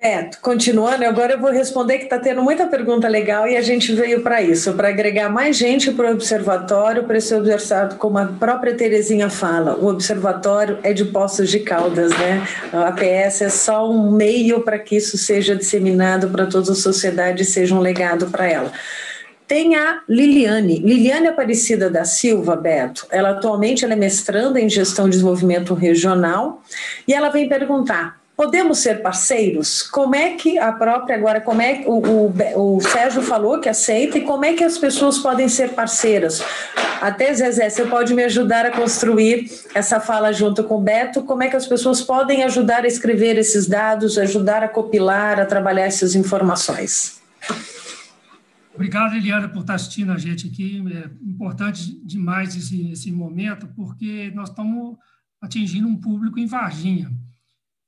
[0.05, 3.94] Beto, continuando, agora eu vou responder que está tendo muita pergunta legal e a gente
[3.94, 8.26] veio para isso, para agregar mais gente para o observatório, para ser observado, como a
[8.26, 12.46] própria Terezinha fala, o observatório é de Poços de Caldas, né?
[12.70, 17.42] A APS é só um meio para que isso seja disseminado para toda a sociedade
[17.42, 18.72] e seja um legado para ela.
[19.47, 23.07] Tem a Liliane, Liliane Aparecida da Silva, Beto.
[23.11, 26.62] Ela atualmente ela é mestranda em gestão de desenvolvimento regional
[27.07, 29.82] e ela vem perguntar Podemos ser parceiros?
[29.82, 33.68] Como é que a própria agora, como é que o, o, o, Sérgio falou que
[33.68, 36.42] aceita e como é que as pessoas podem ser parceiras?
[37.01, 41.22] Até Zezé, você pode me ajudar a construir essa fala junto com o Beto?
[41.22, 45.47] Como é que as pessoas podem ajudar a escrever esses dados, ajudar a copilar, a
[45.47, 47.20] trabalhar essas informações?
[48.74, 50.82] Obrigado, Eliana, por estar assistindo a gente aqui.
[50.92, 54.96] É importante demais esse, esse momento, porque nós estamos
[55.40, 57.12] atingindo um público em Varginha.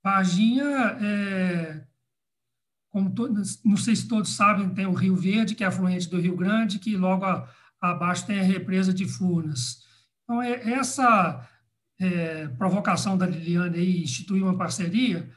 [0.02, 0.64] Varginha,
[1.00, 1.84] é,
[2.90, 6.20] como todos, não sei se todos sabem, tem o Rio Verde, que é afluente do
[6.20, 7.48] Rio Grande, que logo a,
[7.80, 9.78] abaixo tem a represa de Furnas.
[10.22, 11.48] Então, é, essa
[11.98, 15.28] é, provocação da Liliane aí, instituir uma parceria,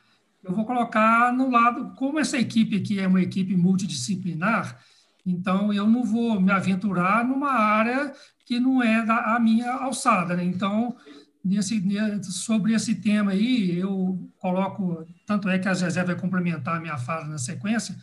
[0.44, 4.80] eu vou colocar no lado, como essa equipe aqui é uma equipe multidisciplinar,
[5.26, 8.14] então eu não vou me aventurar numa área
[8.46, 10.36] que não é da, a minha alçada.
[10.36, 10.44] Né?
[10.44, 10.96] Então,
[11.44, 11.82] nesse,
[12.24, 16.98] sobre esse tema aí, eu coloco, tanto é que a Zezé vai complementar a minha
[16.98, 17.96] fala na sequência,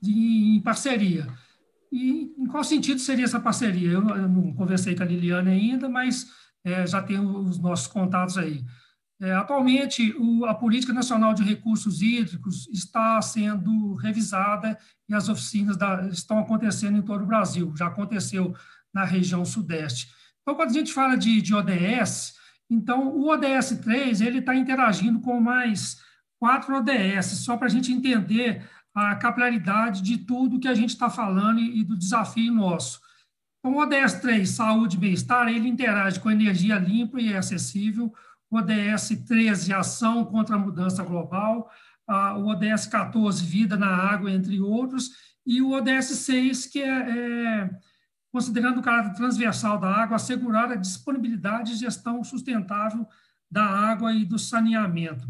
[0.00, 1.26] de, em parceria.
[1.90, 3.90] E em qual sentido seria essa parceria?
[3.90, 6.26] Eu, eu não conversei com a Liliane ainda, mas
[6.64, 8.64] é, já tenho os nossos contatos aí.
[9.22, 14.76] É, atualmente, o, a Política Nacional de Recursos Hídricos está sendo revisada
[15.08, 18.52] e as oficinas da, estão acontecendo em todo o Brasil, já aconteceu
[18.92, 20.12] na região Sudeste.
[20.40, 22.34] Então, quando a gente fala de, de ODS,
[22.68, 26.02] então, o ODS 3 ele está interagindo com mais
[26.40, 31.08] quatro ODS, só para a gente entender a capilaridade de tudo que a gente está
[31.08, 33.00] falando e do desafio nosso.
[33.60, 38.12] Então, o ODS 3, saúde e bem-estar, ele interage com energia limpa e acessível,
[38.52, 41.70] o ODS 13, ação contra a mudança global,
[42.36, 45.10] o ODS 14, vida na água, entre outros,
[45.46, 47.70] e o ODS 6, que é, é
[48.30, 53.08] considerando o caráter transversal da água, assegurar a disponibilidade e gestão sustentável
[53.50, 55.26] da água e do saneamento.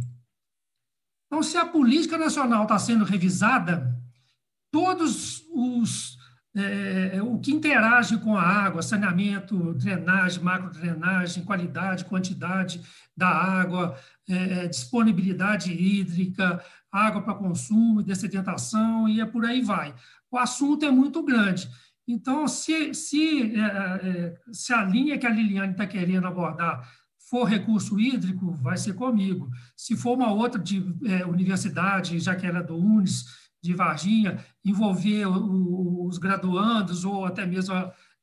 [1.27, 3.97] Então, se a política nacional está sendo revisada,
[4.71, 6.19] todos os
[6.55, 12.81] é, o que interage com a água, saneamento, drenagem, macrodrenagem, qualidade, quantidade
[13.17, 13.97] da água,
[14.29, 19.95] é, disponibilidade hídrica, água para consumo, dessedentação, e é por aí vai.
[20.31, 21.71] O assunto é muito grande.
[22.07, 26.87] Então, se, se, é, é, se a linha que a Liliane está querendo abordar
[27.31, 29.51] for recurso hídrico, vai ser comigo.
[29.75, 33.25] Se for uma outra de é, universidade, já que era é do UNES,
[33.63, 37.75] de Varginha, envolver os graduandos ou até mesmo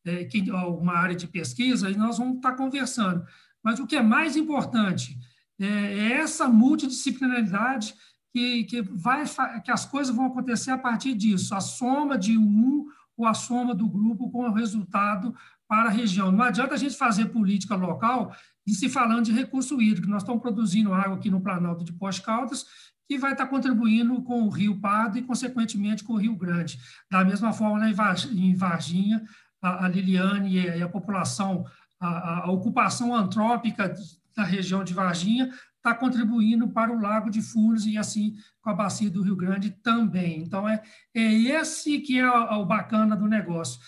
[0.06, 0.28] é,
[0.68, 3.26] uma área de pesquisa, aí nós vamos estar conversando.
[3.64, 5.18] Mas o que é mais importante
[5.60, 7.96] é, é essa multidisciplinaridade
[8.34, 9.24] que, que, vai,
[9.64, 12.86] que as coisas vão acontecer a partir disso, a soma de um
[13.18, 15.36] ou a soma do grupo com o resultado
[15.68, 16.32] para a região.
[16.32, 18.34] Não adianta a gente fazer política local
[18.66, 20.10] e se falando de recurso hídrico.
[20.10, 22.66] Nós estamos produzindo água aqui no Planalto de Pós-Caldas,
[23.10, 26.80] que vai estar contribuindo com o Rio Pardo e, consequentemente, com o Rio Grande.
[27.10, 29.24] Da mesma forma, em Varginha,
[29.60, 31.66] a Liliane e a população,
[32.00, 33.92] a, a ocupação antrópica
[34.36, 38.76] da região de Varginha, está contribuindo para o Lago de Furnas e assim com a
[38.76, 40.44] bacia do Rio Grande também.
[40.44, 40.80] Então, é,
[41.16, 43.80] é esse que é o, o bacana do negócio.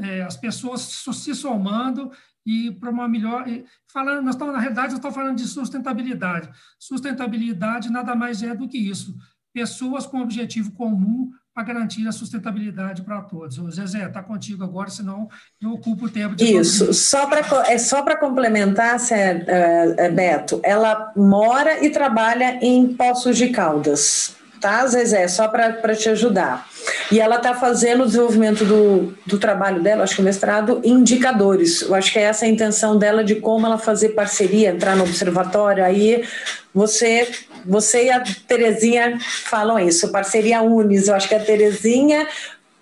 [0.00, 2.10] É, as pessoas se somando
[2.44, 3.44] e para uma melhor.
[3.92, 6.50] Falando, nós estamos, na realidade, nós estamos falando de sustentabilidade.
[6.78, 9.16] Sustentabilidade nada mais é do que isso.
[9.52, 13.58] Pessoas com objetivo comum para garantir a sustentabilidade para todos.
[13.58, 15.28] O Zezé, está contigo agora, senão
[15.60, 17.40] eu ocupo o tempo de Isso, só para
[17.70, 24.86] é só para complementar, uh, Beto, ela mora e trabalha em Poços de Caldas, tá,
[24.86, 25.28] Zezé?
[25.28, 26.66] Só para te ajudar.
[27.10, 31.82] E ela está fazendo o desenvolvimento do, do trabalho dela, acho que o mestrado, indicadores.
[31.82, 35.04] Eu acho que é essa a intenção dela de como ela fazer parceria, entrar no
[35.04, 35.84] observatório.
[35.84, 36.24] Aí
[36.72, 37.28] você
[37.64, 42.26] você e a Terezinha falam isso, parceria Unis, eu acho que a Terezinha,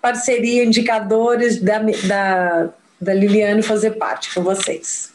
[0.01, 5.11] parceria Indicadores da, da, da Liliane fazer parte com vocês.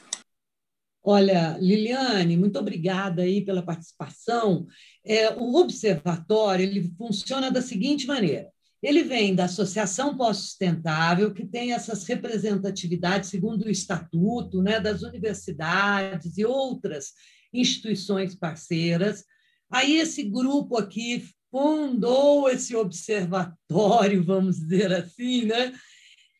[1.08, 4.66] Olha, Liliane, muito obrigada aí pela participação.
[5.06, 8.50] É, o observatório ele funciona da seguinte maneira:
[8.82, 16.36] ele vem da Associação Pós-Sustentável, que tem essas representatividades segundo o estatuto, né, das universidades
[16.36, 17.12] e outras
[17.52, 19.24] instituições parceiras.
[19.70, 25.72] Aí esse grupo aqui fundou esse observatório, vamos dizer assim, né?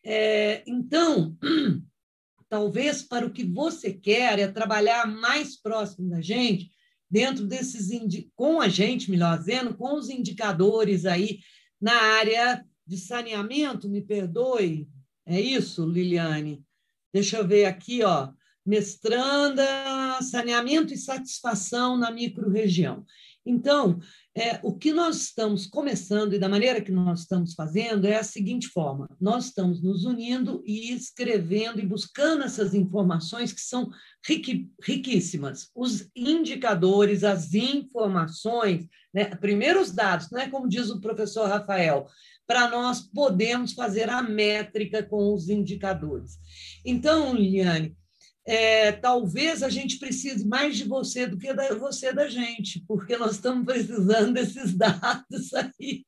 [0.05, 1.37] É, então,
[2.49, 6.71] talvez para o que você quer é trabalhar mais próximo da gente,
[7.17, 7.89] dentro desses
[8.35, 11.39] com a gente, melhor dizendo, com os indicadores aí
[11.81, 14.87] na área de saneamento, me perdoe,
[15.25, 16.63] é isso, Liliane?
[17.15, 18.31] Deixa eu ver aqui, ó
[18.67, 19.65] mestranda,
[20.21, 23.07] saneamento e satisfação na microrregião.
[23.47, 24.01] Então,
[24.35, 28.25] é, o que nós estamos começando e da maneira que nós estamos fazendo é a
[28.25, 33.89] seguinte forma: nós estamos nos unindo e escrevendo e buscando essas informações que são
[34.27, 35.71] riqui, riquíssimas.
[35.75, 39.27] Os indicadores, as informações, né?
[39.37, 42.07] primeiro os dados, não é como diz o professor Rafael,
[42.47, 46.33] para nós podermos fazer a métrica com os indicadores.
[46.85, 47.97] Então, Liane,
[48.49, 53.17] é, talvez a gente precise mais de você do que da, você da gente, porque
[53.17, 56.05] nós estamos precisando desses dados aí,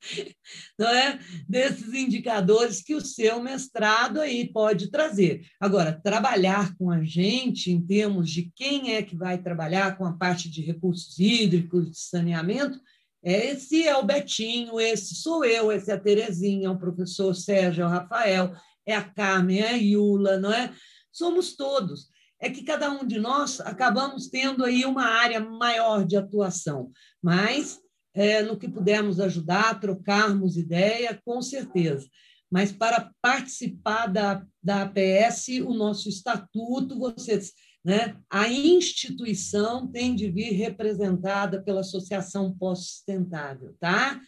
[0.78, 1.18] não é?
[1.48, 5.46] Desses indicadores que o seu mestrado aí pode trazer.
[5.58, 10.12] Agora, trabalhar com a gente em termos de quem é que vai trabalhar com a
[10.12, 12.80] parte de recursos hídricos, de saneamento,
[13.20, 17.82] esse é o Betinho, esse sou eu, esse é a Terezinha, é o professor Sérgio,
[17.82, 18.54] é o Rafael,
[18.86, 20.72] é a Carmen, é a Iula, não é?
[21.10, 26.16] Somos todos é que cada um de nós acabamos tendo aí uma área maior de
[26.16, 26.90] atuação,
[27.22, 27.80] mas
[28.14, 32.08] é, no que pudermos ajudar, trocarmos ideia, com certeza.
[32.50, 37.52] Mas para participar da, da APS, o nosso estatuto, vocês,
[37.84, 44.20] né, a instituição tem de vir representada pela Associação Pós-Sustentável, tá?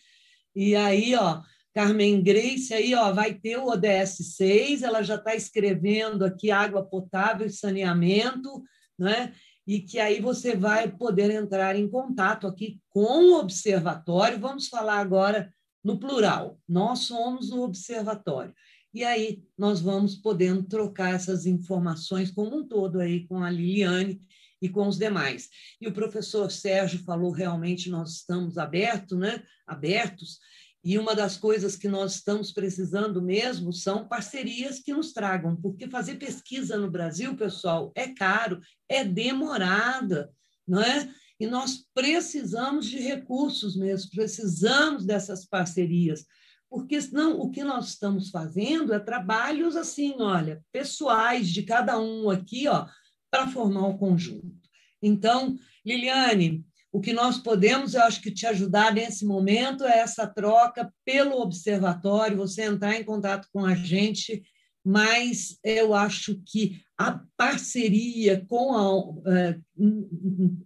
[0.54, 1.40] E aí, ó,
[1.74, 6.84] Carmen Grace aí, ó, vai ter o ODS 6, ela já está escrevendo aqui água
[6.84, 8.62] potável e saneamento,
[8.98, 9.32] né?
[9.66, 14.40] E que aí você vai poder entrar em contato aqui com o observatório.
[14.40, 15.52] Vamos falar agora
[15.84, 16.58] no plural.
[16.68, 18.52] Nós somos o observatório.
[18.92, 24.20] E aí nós vamos podendo trocar essas informações como um todo aí com a Liliane
[24.60, 25.48] e com os demais.
[25.80, 29.42] E o professor Sérgio falou realmente nós estamos abertos, né?
[29.66, 30.40] Abertos
[30.82, 35.88] e uma das coisas que nós estamos precisando mesmo são parcerias que nos tragam, porque
[35.88, 40.30] fazer pesquisa no Brasil, pessoal, é caro, é demorada,
[40.66, 41.12] não é?
[41.38, 46.24] E nós precisamos de recursos mesmo, precisamos dessas parcerias,
[46.68, 52.30] porque senão o que nós estamos fazendo é trabalhos assim, olha, pessoais de cada um
[52.30, 52.86] aqui, ó,
[53.30, 54.60] para formar o conjunto.
[55.02, 60.26] Então, Liliane, o que nós podemos, eu acho que te ajudar nesse momento é essa
[60.26, 64.42] troca pelo observatório, você entrar em contato com a gente,
[64.84, 69.58] mas eu acho que a parceria com a é,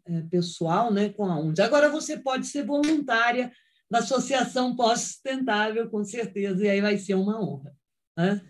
[0.06, 1.60] é, pessoal, né, com a UNDES.
[1.60, 3.52] Agora você pode ser voluntária
[3.90, 7.72] da Associação Pós-Sustentável, com certeza, e aí vai ser uma honra.
[8.16, 8.40] Né?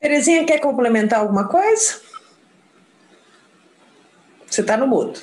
[0.00, 2.00] Terezinha, quer complementar alguma coisa?
[4.46, 5.20] Você está no mudo.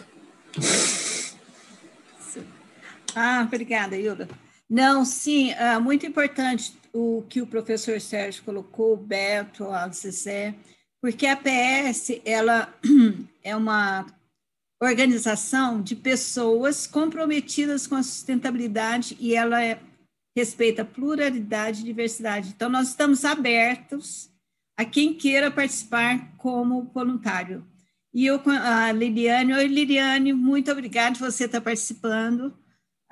[3.16, 4.28] Ah, obrigada, Hilda.
[4.70, 10.56] Não, sim, é muito importante o que o professor Sérgio colocou, o Beto, a Zezé,
[11.02, 12.74] porque a PS ela
[13.44, 14.06] é uma
[14.82, 19.80] organização de pessoas comprometidas com a sustentabilidade e ela é,
[20.36, 22.50] respeita pluralidade e diversidade.
[22.50, 24.30] Então, nós estamos abertos
[24.78, 27.66] a quem queira participar como voluntário.
[28.14, 32.54] E eu, a Liliane, oi Liliane, muito obrigada por você estar participando.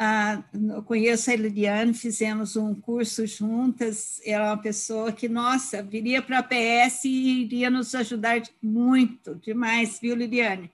[0.01, 4.21] Ah, eu conheço a Liliane, fizemos um curso juntas.
[4.25, 9.35] Ela é uma pessoa que, nossa, viria para a PS e iria nos ajudar muito,
[9.35, 10.71] demais, viu, Liliane?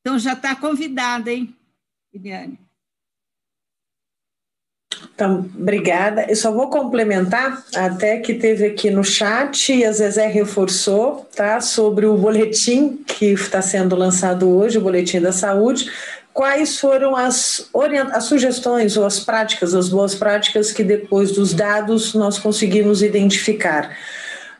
[0.00, 1.52] Então já está convidada, hein,
[2.14, 2.56] Liliane?
[5.12, 6.26] Então, obrigada.
[6.28, 11.60] Eu só vou complementar, até que teve aqui no chat, e a Zezé reforçou, tá?
[11.60, 15.90] Sobre o boletim que está sendo lançado hoje, o Boletim da Saúde
[16.38, 17.68] quais foram as,
[18.12, 23.98] as sugestões ou as práticas, as boas práticas que depois dos dados nós conseguimos identificar.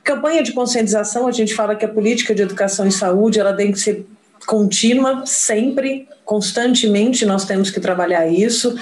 [0.02, 3.70] Campanha de conscientização, a gente fala que a política de educação e saúde ela tem
[3.70, 4.04] que ser
[4.44, 8.76] contínua, sempre, constantemente nós temos que trabalhar isso.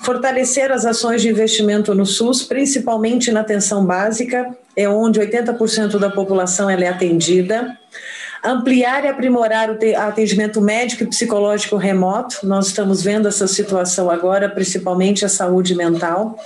[0.00, 6.10] Fortalecer as ações de investimento no SUS, principalmente na atenção básica, é onde 80% da
[6.10, 7.78] população é atendida
[8.42, 12.38] ampliar e aprimorar o atendimento médico e psicológico remoto.
[12.42, 16.36] Nós estamos vendo essa situação agora, principalmente a saúde mental.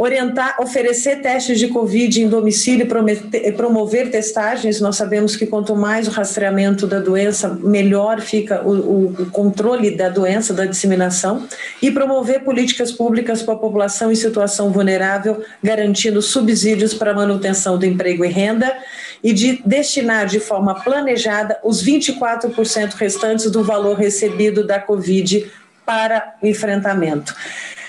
[0.00, 2.86] Orientar, oferecer testes de Covid em domicílio
[3.32, 4.80] e promover testagens.
[4.80, 10.08] Nós sabemos que quanto mais o rastreamento da doença, melhor fica o, o controle da
[10.08, 11.48] doença, da disseminação.
[11.82, 17.84] E promover políticas públicas para a população em situação vulnerável, garantindo subsídios para manutenção do
[17.84, 18.72] emprego e renda
[19.20, 25.50] e de destinar de forma planejada os 24% restantes do valor recebido da Covid
[25.84, 27.34] para o enfrentamento.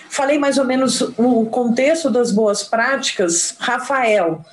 [0.10, 3.56] Falei mais ou menos o contexto das boas práticas.
[3.60, 4.44] Rafael,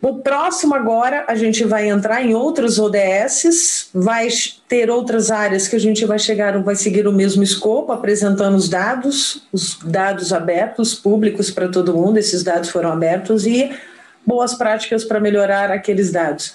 [0.00, 4.28] o próximo agora a gente vai entrar em outros ODSs, vai
[4.68, 8.68] ter outras áreas que a gente vai chegar, vai seguir o mesmo escopo, apresentando os
[8.68, 13.72] dados, os dados abertos, públicos para todo mundo, esses dados foram abertos e
[14.24, 16.54] boas práticas para melhorar aqueles dados.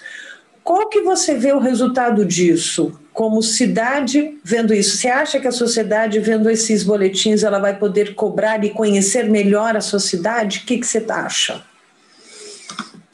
[0.64, 3.00] Qual que você vê o resultado disso?
[3.12, 4.98] Como cidade vendo isso?
[4.98, 9.76] Você acha que a sociedade vendo esses boletins ela vai poder cobrar e conhecer melhor
[9.76, 10.60] a sua cidade?
[10.60, 11.64] O que, que você acha?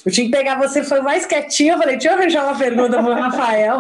[0.06, 3.04] Eu tinha que pegar você, foi mais quietinho, eu falei, deixa eu arranjar uma pergunta
[3.04, 3.80] para o Rafael.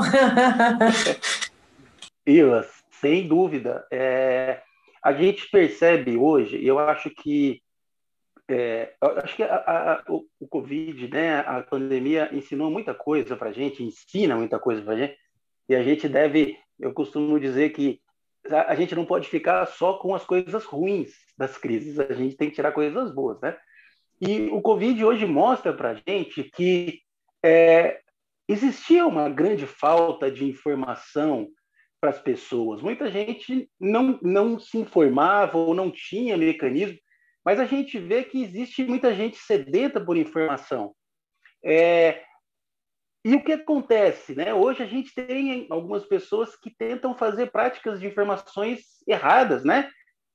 [2.27, 2.67] Ilas,
[2.99, 3.85] sem dúvida.
[3.91, 4.59] É,
[5.01, 7.61] a gente percebe hoje, eu acho que
[8.49, 13.49] é, acho que a, a, o, o, Covid, né, a pandemia ensinou muita coisa para
[13.49, 15.15] a gente, ensina muita coisa para a gente,
[15.69, 18.01] e a gente deve, eu costumo dizer que
[18.49, 22.35] a, a, gente não pode ficar só com as coisas ruins das crises, a gente
[22.35, 23.55] tem que tirar coisas boas, né?
[24.19, 27.01] E o Covid hoje mostra para a gente que
[27.45, 28.01] é,
[28.47, 31.47] existia uma grande falta de informação
[32.01, 32.81] para as pessoas.
[32.81, 36.97] Muita gente não, não se informava ou não tinha mecanismo
[37.45, 40.93] mas a gente vê que existe muita gente sedenta por informação.
[41.63, 42.21] É,
[43.23, 44.33] e o que acontece?
[44.35, 44.53] Né?
[44.53, 49.89] Hoje a gente tem algumas pessoas que tentam fazer práticas de informações erradas, né?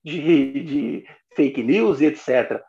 [0.05, 2.61] de, de fake news e etc.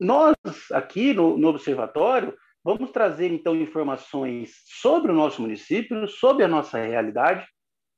[0.00, 0.34] Nós,
[0.72, 6.78] aqui no, no Observatório, vamos trazer, então, informações sobre o nosso município, sobre a nossa
[6.78, 7.46] realidade,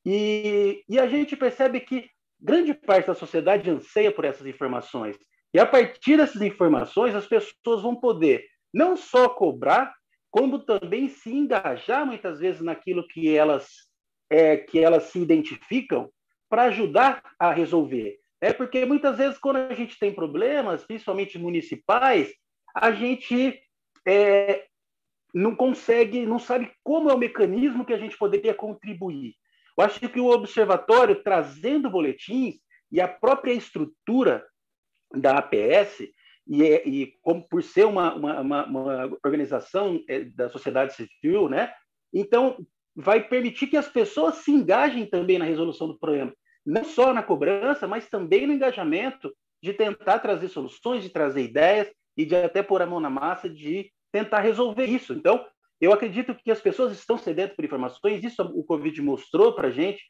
[0.05, 2.09] e, e a gente percebe que
[2.41, 5.17] grande parte da sociedade anseia por essas informações.
[5.55, 9.95] E a partir dessas informações, as pessoas vão poder não só cobrar,
[10.29, 13.69] como também se engajar muitas vezes naquilo que elas
[14.29, 16.11] é, que elas se identificam
[16.51, 18.19] para ajudar a resolver.
[18.41, 22.35] É porque muitas vezes quando a gente tem problemas, principalmente municipais,
[22.75, 23.57] a gente
[24.07, 24.67] é,
[25.33, 29.37] não consegue, não sabe como é o mecanismo que a gente poderia contribuir.
[29.79, 32.57] Eu acho que o observatório trazendo boletins
[32.91, 34.45] e a própria estrutura
[35.15, 36.09] da APS,
[36.47, 41.49] e, é, e como por ser uma, uma, uma, uma organização é, da sociedade civil,
[41.49, 41.73] né?
[42.13, 42.57] então
[42.95, 46.33] vai permitir que as pessoas se engajem também na resolução do problema,
[46.65, 51.91] não só na cobrança, mas também no engajamento de tentar trazer soluções, de trazer ideias
[52.17, 55.13] e de até pôr a mão na massa de tentar resolver isso.
[55.13, 55.45] Então,
[55.81, 59.71] eu acredito que as pessoas estão sedentas por informações, isso o Covid mostrou para a
[59.71, 60.03] gente,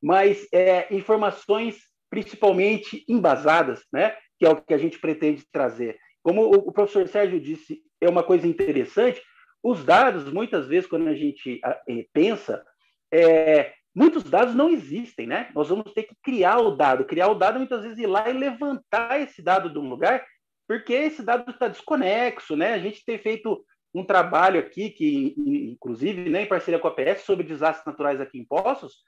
[0.00, 1.78] mas é, informações
[2.10, 4.14] principalmente embasadas, né?
[4.38, 5.98] que é o que a gente pretende trazer.
[6.22, 9.20] Como o professor Sérgio disse, é uma coisa interessante,
[9.62, 12.64] os dados, muitas vezes, quando a gente eh, pensa,
[13.12, 15.50] é, muitos dados não existem, né?
[15.54, 17.04] Nós vamos ter que criar o dado.
[17.04, 20.24] Criar o dado, muitas vezes, ir lá e levantar esse dado de um lugar,
[20.68, 22.74] porque esse dado está desconexo, né?
[22.74, 27.22] A gente tem feito um trabalho aqui, que, inclusive, né, em parceria com a PS,
[27.22, 28.98] sobre desastres naturais aqui em Poços,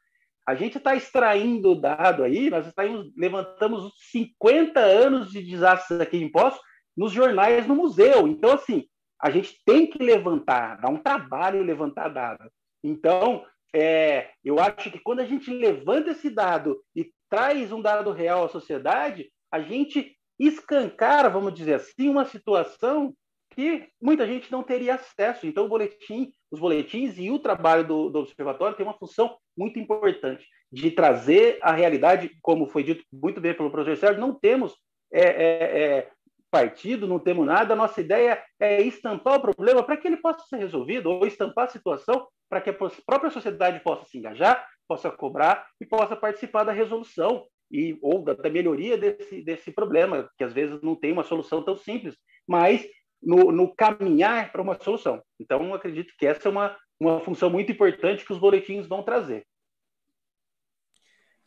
[0.46, 6.30] a gente está extraindo dado aí, nós extraímos, levantamos 50 anos de desastres aqui em
[6.30, 6.60] Poços
[6.96, 8.26] nos jornais no museu.
[8.26, 8.84] Então, assim,
[9.20, 12.50] a gente tem que levantar, dar um trabalho levantar dado.
[12.82, 18.10] Então, é, eu acho que quando a gente levanta esse dado e traz um dado
[18.10, 23.14] real à sociedade, a gente escancara, vamos dizer assim, uma situação
[23.50, 25.46] que muita gente não teria acesso.
[25.46, 30.46] Então, boletim, os boletins e o trabalho do, do observatório tem uma função muito importante
[30.72, 34.74] de trazer a realidade, como foi dito muito bem pelo professor Sérgio, não temos
[35.12, 36.10] é, é, é,
[36.50, 40.44] partido, não temos nada, a nossa ideia é estampar o problema para que ele possa
[40.46, 45.10] ser resolvido, ou estampar a situação para que a própria sociedade possa se engajar, possa
[45.10, 50.42] cobrar e possa participar da resolução e ou da, da melhoria desse, desse problema, que
[50.42, 52.16] às vezes não tem uma solução tão simples,
[52.48, 52.84] mas
[53.22, 55.22] no, no caminhar para uma solução.
[55.38, 59.44] Então, acredito que essa é uma, uma função muito importante que os boletins vão trazer.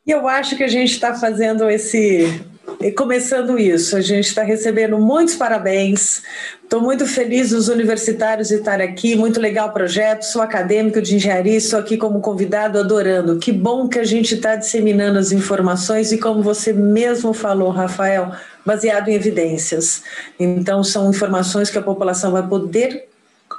[0.05, 2.43] E eu acho que a gente está fazendo esse.
[2.97, 6.21] Começando isso, a gente está recebendo muitos parabéns.
[6.61, 10.23] Estou muito feliz dos universitários estar aqui, muito legal o projeto.
[10.23, 13.37] Sou acadêmico de engenharia, estou aqui como convidado, adorando.
[13.37, 18.33] Que bom que a gente está disseminando as informações e, como você mesmo falou, Rafael,
[18.65, 20.03] baseado em evidências.
[20.37, 23.07] Então, são informações que a população vai poder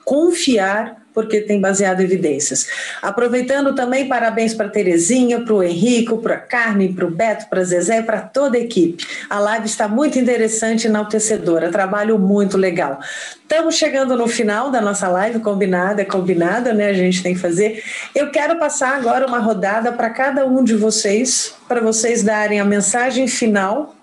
[0.05, 2.66] confiar porque tem baseado em evidências.
[3.00, 7.48] Aproveitando também, parabéns para a Terezinha, para o Henrico, para a Carmen, para o Beto,
[7.48, 9.06] para a Zezé para toda a equipe.
[9.30, 12.98] A live está muito interessante e enaltecedora, trabalho muito legal.
[13.42, 16.88] Estamos chegando no final da nossa live, combinada, é combinada, né?
[16.88, 17.84] A gente tem que fazer.
[18.14, 22.64] Eu quero passar agora uma rodada para cada um de vocês, para vocês darem a
[22.64, 23.93] mensagem final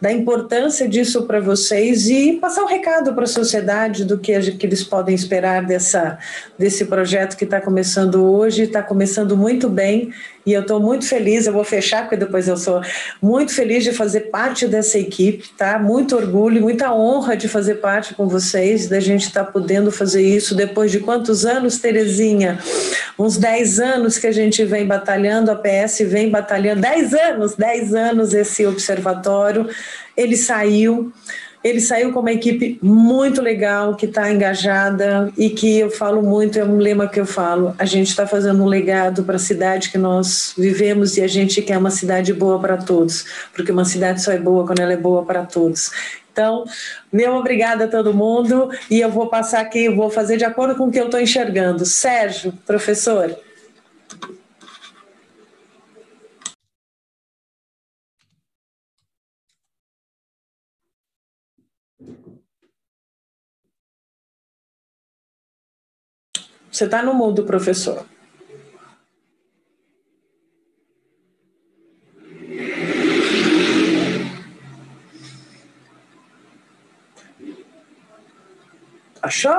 [0.00, 4.66] da importância disso para vocês e passar um recado para a sociedade do que, que
[4.66, 6.18] eles podem esperar dessa,
[6.58, 10.12] desse projeto que está começando hoje, está começando muito bem
[10.46, 12.80] e eu estou muito feliz, eu vou fechar porque depois eu sou
[13.20, 15.76] muito feliz de fazer parte dessa equipe, tá?
[15.76, 20.22] Muito orgulho, muita honra de fazer parte com vocês, da gente estar tá podendo fazer
[20.22, 22.60] isso depois de quantos anos, Terezinha?
[23.18, 27.94] Uns 10 anos que a gente vem batalhando, a PS vem batalhando, 10 anos, 10
[27.94, 29.68] anos esse observatório,
[30.16, 31.12] ele saiu
[31.66, 36.56] ele saiu com uma equipe muito legal, que está engajada e que eu falo muito,
[36.56, 39.90] é um lema que eu falo: a gente está fazendo um legado para a cidade
[39.90, 44.22] que nós vivemos e a gente quer uma cidade boa para todos, porque uma cidade
[44.22, 45.90] só é boa quando ela é boa para todos.
[46.32, 46.64] Então,
[47.12, 50.84] meu obrigada a todo mundo e eu vou passar aqui, vou fazer de acordo com
[50.84, 51.84] o que eu estou enxergando.
[51.84, 53.36] Sérgio, professor.
[66.76, 68.04] Você está no mundo, professor.
[79.22, 79.54] Achou?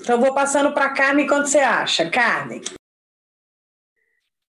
[0.00, 2.08] Então, vou passando para a Carmen quando você acha.
[2.08, 2.60] Carmen.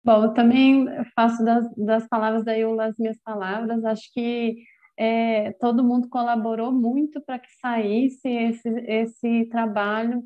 [0.04, 3.82] Bom, eu também faço das, das palavras da Iula as minhas palavras.
[3.86, 4.64] Acho que
[4.98, 10.22] é, todo mundo colaborou muito para que saísse esse, esse trabalho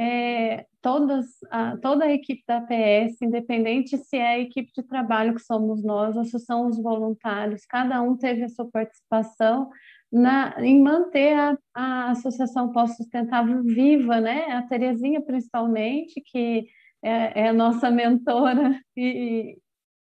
[0.00, 5.34] é, todas, a, toda a equipe da PS, independente se é a equipe de trabalho
[5.34, 9.68] que somos nós ou se são os voluntários, cada um teve a sua participação
[10.10, 14.46] na, em manter a, a Associação Pós-Sustentável viva, né?
[14.52, 16.66] A Terezinha, principalmente, que
[17.02, 19.58] é, é a nossa mentora e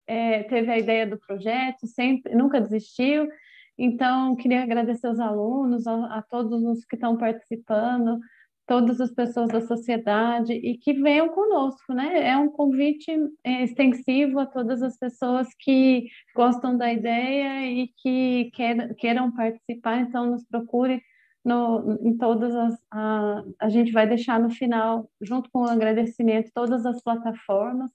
[0.06, 3.28] é, teve a ideia do projeto, sempre, nunca desistiu.
[3.76, 8.20] Então, queria agradecer aos alunos, a, a todos os que estão participando,
[8.68, 12.30] todas as pessoas da sociedade e que venham conosco, né?
[12.30, 13.10] É um convite
[13.44, 20.02] é, extensivo a todas as pessoas que gostam da ideia e que quer, queiram participar,
[20.02, 21.02] então nos procure
[21.46, 22.78] no, em todas as.
[22.92, 27.90] A, a gente vai deixar no final, junto com o agradecimento, todas as plataformas.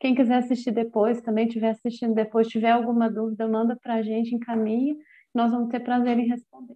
[0.00, 4.34] Quem quiser assistir depois, também estiver assistindo depois, tiver alguma dúvida, manda para a gente,
[4.34, 4.94] encaminha,
[5.34, 6.74] nós vamos ter prazer em responder.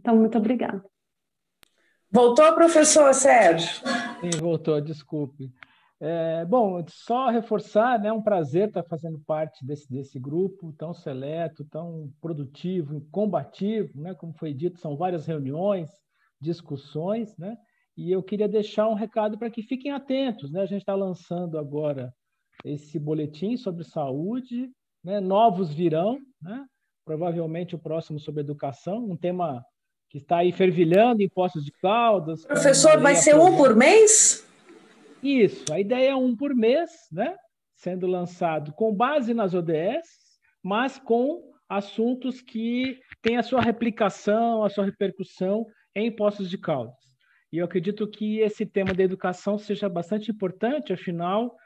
[0.00, 0.82] Então, muito obrigada.
[2.12, 3.70] Voltou, professor Sérgio?
[4.20, 5.50] Sim, voltou, desculpe.
[5.98, 11.64] É, bom, só reforçar, né, um prazer estar fazendo parte desse, desse grupo tão seleto,
[11.64, 15.88] tão produtivo, combativo, né, como foi dito, são várias reuniões,
[16.38, 17.56] discussões, né,
[17.96, 21.56] e eu queria deixar um recado para que fiquem atentos, né, a gente está lançando
[21.56, 22.12] agora
[22.62, 24.70] esse boletim sobre saúde,
[25.02, 26.66] né, novos virão, né,
[27.06, 29.64] provavelmente o próximo sobre educação, um tema
[30.12, 32.44] que está aí fervilhando em Poços de Caldas.
[32.44, 34.46] Professor, vai ser um por mês?
[35.22, 37.34] Isso, a ideia é um por mês, né?
[37.74, 40.06] Sendo lançado com base nas ODS,
[40.62, 46.94] mas com assuntos que têm a sua replicação, a sua repercussão em Poços de Caldas.
[47.50, 51.56] E eu acredito que esse tema da educação seja bastante importante, afinal,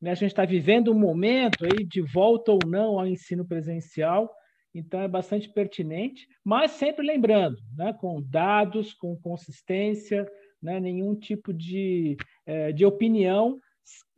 [0.00, 0.12] Né?
[0.12, 4.32] A gente está vivendo um momento aí de volta ou não ao ensino presencial,
[4.78, 11.52] então é bastante pertinente, mas sempre lembrando, né, com dados, com consistência, né, nenhum tipo
[11.52, 13.58] de, é, de opinião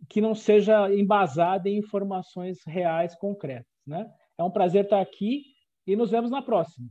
[0.08, 3.70] que não seja embasada em informações reais, concretas.
[3.86, 4.10] Né?
[4.36, 5.44] É um prazer estar aqui
[5.86, 6.88] e nos vemos na próxima.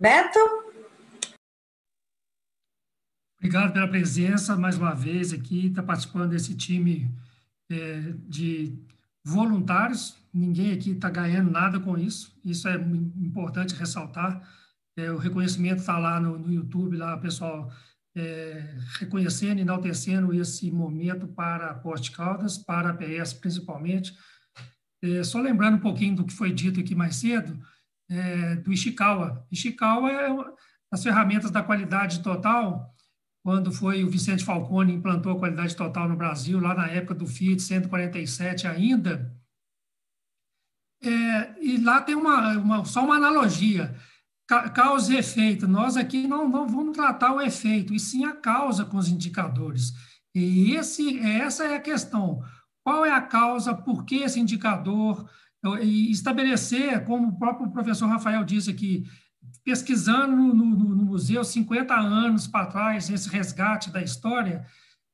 [0.00, 0.38] Beto?
[3.38, 7.08] Obrigado pela presença mais uma vez aqui, está participando desse time
[7.70, 8.76] é, de
[9.24, 10.16] voluntários.
[10.32, 12.34] Ninguém aqui está ganhando nada com isso.
[12.44, 14.42] Isso é importante ressaltar.
[14.96, 17.72] É, o reconhecimento está lá no, no, YouTube, lá pessoal
[18.14, 24.14] é, reconhecendo, enaltecendo esse momento para a Porte Caldas, para a PS principalmente.
[25.02, 27.58] É, só lembrando um pouquinho do que foi dito aqui mais cedo,
[28.10, 29.46] é, do Ishikawa.
[29.50, 30.28] Ishikawa é
[30.90, 32.91] as ferramentas da qualidade total,
[33.42, 37.26] quando foi o Vicente Falcone implantou a qualidade total no Brasil, lá na época do
[37.26, 39.34] Fiat 147 ainda.
[41.02, 43.96] É, e lá tem uma, uma, só uma analogia,
[44.46, 45.66] causa e efeito.
[45.66, 49.92] Nós aqui não, não vamos tratar o efeito, e sim a causa com os indicadores.
[50.32, 52.40] E esse, essa é a questão.
[52.84, 55.28] Qual é a causa, por que esse indicador,
[55.80, 59.04] e estabelecer, como o próprio professor Rafael disse aqui,
[59.64, 64.66] pesquisando no, no, no museu 50 anos para trás, esse resgate da história,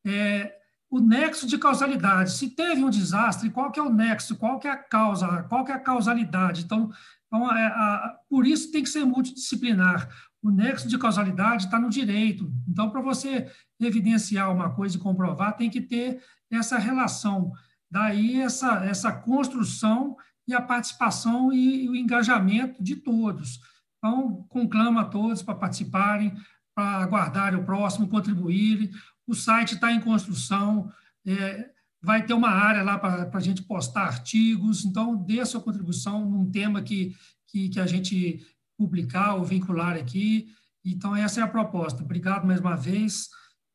[0.06, 0.54] é,
[0.90, 2.32] o nexo de causalidade.
[2.32, 5.64] Se teve um desastre, qual que é o nexo, qual que é a causa, qual
[5.64, 6.64] que é a causalidade?
[6.64, 6.90] Então,
[7.26, 10.08] então é, a, por isso tem que ser multidisciplinar.
[10.42, 12.50] O nexo de causalidade está no direito.
[12.66, 17.52] Então, para você evidenciar uma coisa e comprovar, tem que ter essa relação.
[17.90, 20.16] Daí, essa, essa construção
[20.46, 23.60] e a participação e, e o engajamento de todos.
[23.98, 26.32] Então, conclama a todos para participarem,
[26.74, 28.90] para aguardarem o próximo, contribuírem.
[29.26, 30.90] O site está em construção,
[31.26, 31.68] é,
[32.00, 36.24] vai ter uma área lá para a gente postar artigos, então dê a sua contribuição
[36.24, 37.14] num tema que,
[37.46, 38.46] que, que a gente
[38.76, 40.48] publicar ou vincular aqui.
[40.84, 42.02] Então, essa é a proposta.
[42.02, 43.28] Obrigado mais uma vez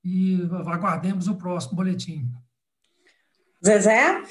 [0.03, 2.31] e aguardemos o próximo boletim.
[3.63, 4.23] Zezé?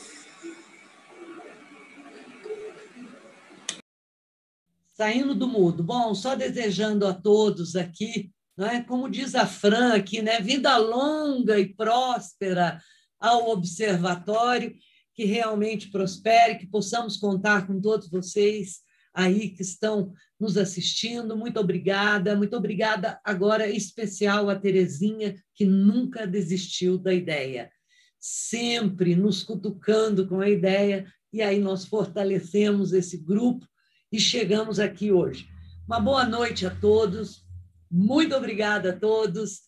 [4.92, 5.82] Saindo do mudo.
[5.82, 8.82] Bom, só desejando a todos aqui, não é?
[8.82, 10.40] como diz a Fran aqui, né?
[10.40, 12.80] vida longa e próspera
[13.18, 14.74] ao observatório,
[15.14, 18.80] que realmente prospere, que possamos contar com todos vocês
[19.14, 21.36] aí que estão nos assistindo.
[21.36, 27.70] Muito obrigada, muito obrigada agora especial a Terezinha, que nunca desistiu da ideia,
[28.18, 33.66] sempre nos cutucando com a ideia, e aí nós fortalecemos esse grupo
[34.12, 35.48] e chegamos aqui hoje.
[35.86, 37.42] Uma boa noite a todos,
[37.90, 39.62] muito obrigada a todos,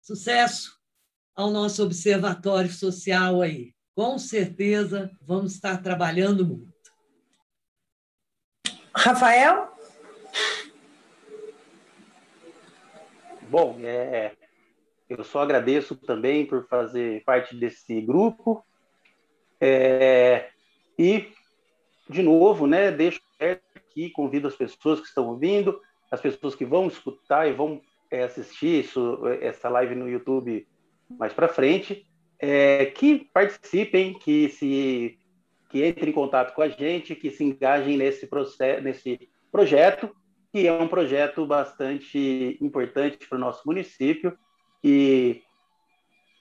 [0.00, 0.72] sucesso
[1.36, 3.74] ao nosso observatório social aí.
[3.94, 6.72] Com certeza vamos estar trabalhando muito.
[8.94, 9.70] Rafael?
[13.48, 14.34] Bom, é,
[15.06, 18.64] eu só agradeço também por fazer parte desse grupo.
[19.60, 20.50] É,
[20.98, 21.30] e,
[22.08, 23.20] de novo, né, deixo
[23.92, 25.80] aqui, convido as pessoas que estão ouvindo,
[26.10, 27.80] as pessoas que vão escutar e vão
[28.10, 30.66] é, assistir isso, essa live no YouTube
[31.08, 32.06] mais para frente,
[32.38, 35.18] é, que participem, que se
[35.68, 40.14] que entrem em contato com a gente, que se engajem nesse processo, nesse projeto,
[40.52, 44.36] que é um projeto bastante importante para o nosso município
[44.84, 45.40] e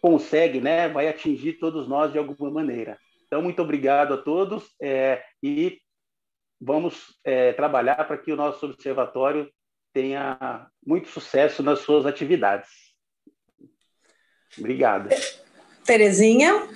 [0.02, 2.98] consegue, né, vai atingir todos nós de alguma maneira.
[3.26, 5.80] Então, muito obrigado a todos é, e
[6.62, 9.52] vamos é, trabalhar para que o nosso observatório
[9.92, 12.70] tenha muito sucesso nas suas atividades.
[14.58, 15.10] Obrigado.
[15.84, 16.70] Terezinha?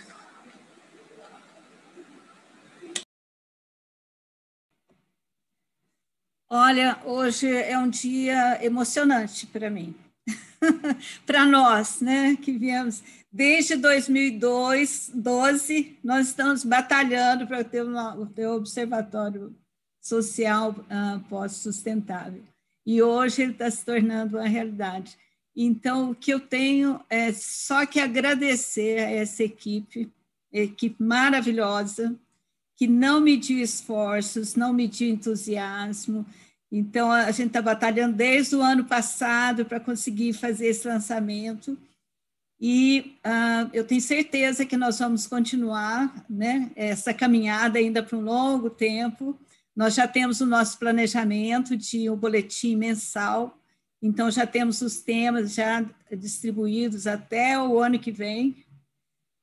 [6.49, 9.93] Olha, hoje é um dia emocionante para mim,
[11.25, 18.53] para nós, né, que viemos desde 2012, nós estamos batalhando para ter, uma, ter um
[18.53, 19.55] observatório
[20.05, 22.43] social uh, pós-sustentável.
[22.85, 25.17] E hoje ele está se tornando uma realidade.
[25.55, 30.11] Então, o que eu tenho é só que agradecer a essa equipe,
[30.53, 32.15] equipe maravilhosa,
[32.75, 36.23] que não mediu esforços, não mediu entusiasmo.
[36.71, 41.75] Então, a gente está batalhando desde o ano passado para conseguir fazer esse lançamento.
[42.59, 48.23] E uh, eu tenho certeza que nós vamos continuar né, essa caminhada ainda por um
[48.23, 49.37] longo tempo.
[49.75, 53.59] Nós já temos o nosso planejamento de um boletim mensal,
[54.01, 58.63] então já temos os temas já distribuídos até o ano que vem.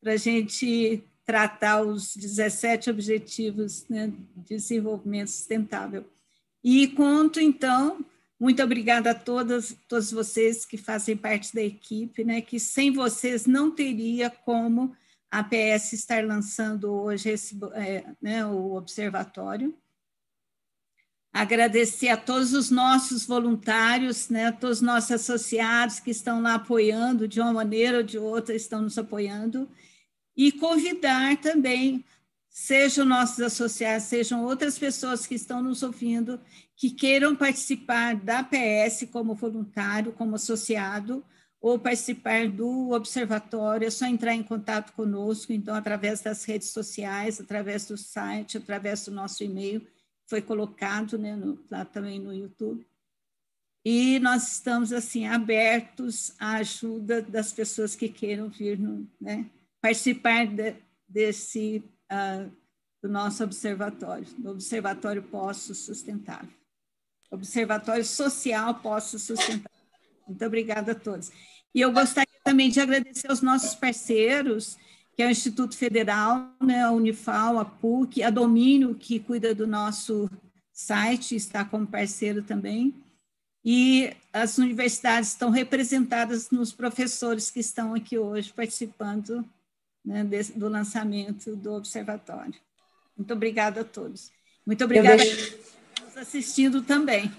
[0.00, 6.04] para a gente tratar os 17 Objetivos né, de Desenvolvimento Sustentável.
[6.64, 8.04] E conto, então,
[8.38, 13.46] muito obrigada a todas, todos vocês que fazem parte da equipe, né, que sem vocês
[13.46, 14.96] não teria como
[15.30, 19.74] a PS estar lançando hoje esse, é, né, o observatório.
[21.32, 27.26] Agradecer a todos os nossos voluntários, né, todos os nossos associados que estão lá apoiando,
[27.26, 29.66] de uma maneira ou de outra, estão nos apoiando,
[30.36, 32.04] e convidar também,
[32.50, 36.38] sejam nossos associados, sejam outras pessoas que estão nos ouvindo,
[36.76, 41.24] que queiram participar da PS como voluntário, como associado,
[41.62, 47.40] ou participar do observatório, é só entrar em contato conosco, então, através das redes sociais,
[47.40, 49.86] através do site, através do nosso e-mail,
[50.26, 52.86] foi colocado né, no, lá também no YouTube.
[53.84, 59.50] E nós estamos, assim, abertos à ajuda das pessoas que queiram vir, no, né,
[59.80, 60.76] participar de,
[61.08, 62.50] desse, uh,
[63.02, 66.54] do nosso observatório, do Observatório Poço Sustentável.
[67.30, 69.70] Observatório Social Poço Sustentável.
[70.28, 71.32] Muito obrigada a todos.
[71.74, 74.76] E eu gostaria também de agradecer aos nossos parceiros,
[75.14, 79.66] que é o Instituto Federal, né, a Unifal, a PUC, a Domínio, que cuida do
[79.66, 80.30] nosso
[80.72, 82.94] site, está como parceiro também.
[83.64, 89.44] E as universidades estão representadas nos professores que estão aqui hoje participando
[90.04, 92.54] né, desse, do lançamento do observatório.
[93.16, 94.32] Muito obrigada a todos.
[94.66, 95.54] Muito obrigada deixo...
[95.54, 97.30] a todos assistindo também.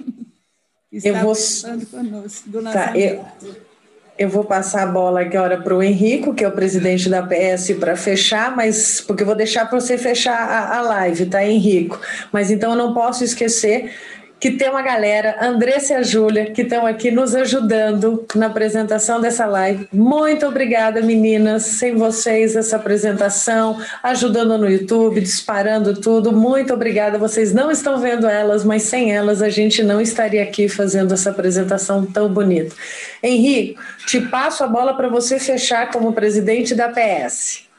[0.91, 1.33] Está eu vou...
[1.33, 3.23] participando conosco do lançamento.
[3.23, 3.72] Tá, eu...
[4.17, 7.71] Eu vou passar a bola agora para o Henrico, que é o presidente da PS,
[7.79, 11.99] para fechar, mas porque eu vou deixar para você fechar a, a live, tá, Henrico?
[12.31, 13.91] Mas então eu não posso esquecer
[14.43, 19.21] que tem uma galera, Andressa e a Júlia, que estão aqui nos ajudando na apresentação
[19.21, 19.87] dessa live.
[19.89, 21.63] Muito obrigada, meninas.
[21.63, 26.33] Sem vocês, essa apresentação, ajudando no YouTube, disparando tudo.
[26.33, 27.17] Muito obrigada.
[27.17, 31.29] Vocês não estão vendo elas, mas sem elas a gente não estaria aqui fazendo essa
[31.29, 32.75] apresentação tão bonita.
[33.23, 37.69] Henrique, te passo a bola para você fechar como presidente da PS.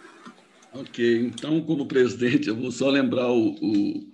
[0.73, 4.14] Ok, então, como presidente, eu vou só lembrar o, o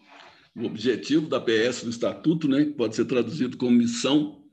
[0.57, 4.45] o objetivo da PS no Estatuto, né, que pode ser traduzido como missão,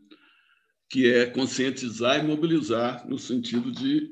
[0.90, 4.10] que é conscientizar e mobilizar no sentido de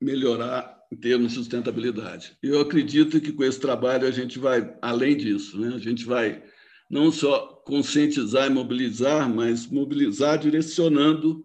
[0.00, 2.36] melhorar em termos de sustentabilidade.
[2.42, 5.74] Eu acredito que com esse trabalho a gente vai além disso, né?
[5.74, 6.42] A gente vai
[6.90, 11.44] não só conscientizar e mobilizar, mas mobilizar direcionando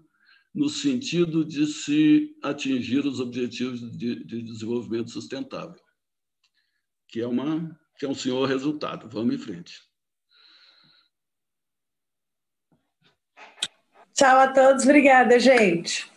[0.53, 5.81] no sentido de se atingir os objetivos de, de desenvolvimento sustentável,
[7.09, 9.07] que é uma que é um senhor resultado.
[9.07, 9.81] Vamos em frente.
[14.13, 16.11] Tchau a todos, obrigada, gente.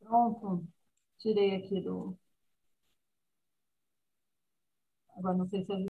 [0.00, 0.66] Pronto,
[1.18, 2.16] tirei aqui do.
[5.16, 5.76] Agora não sei se a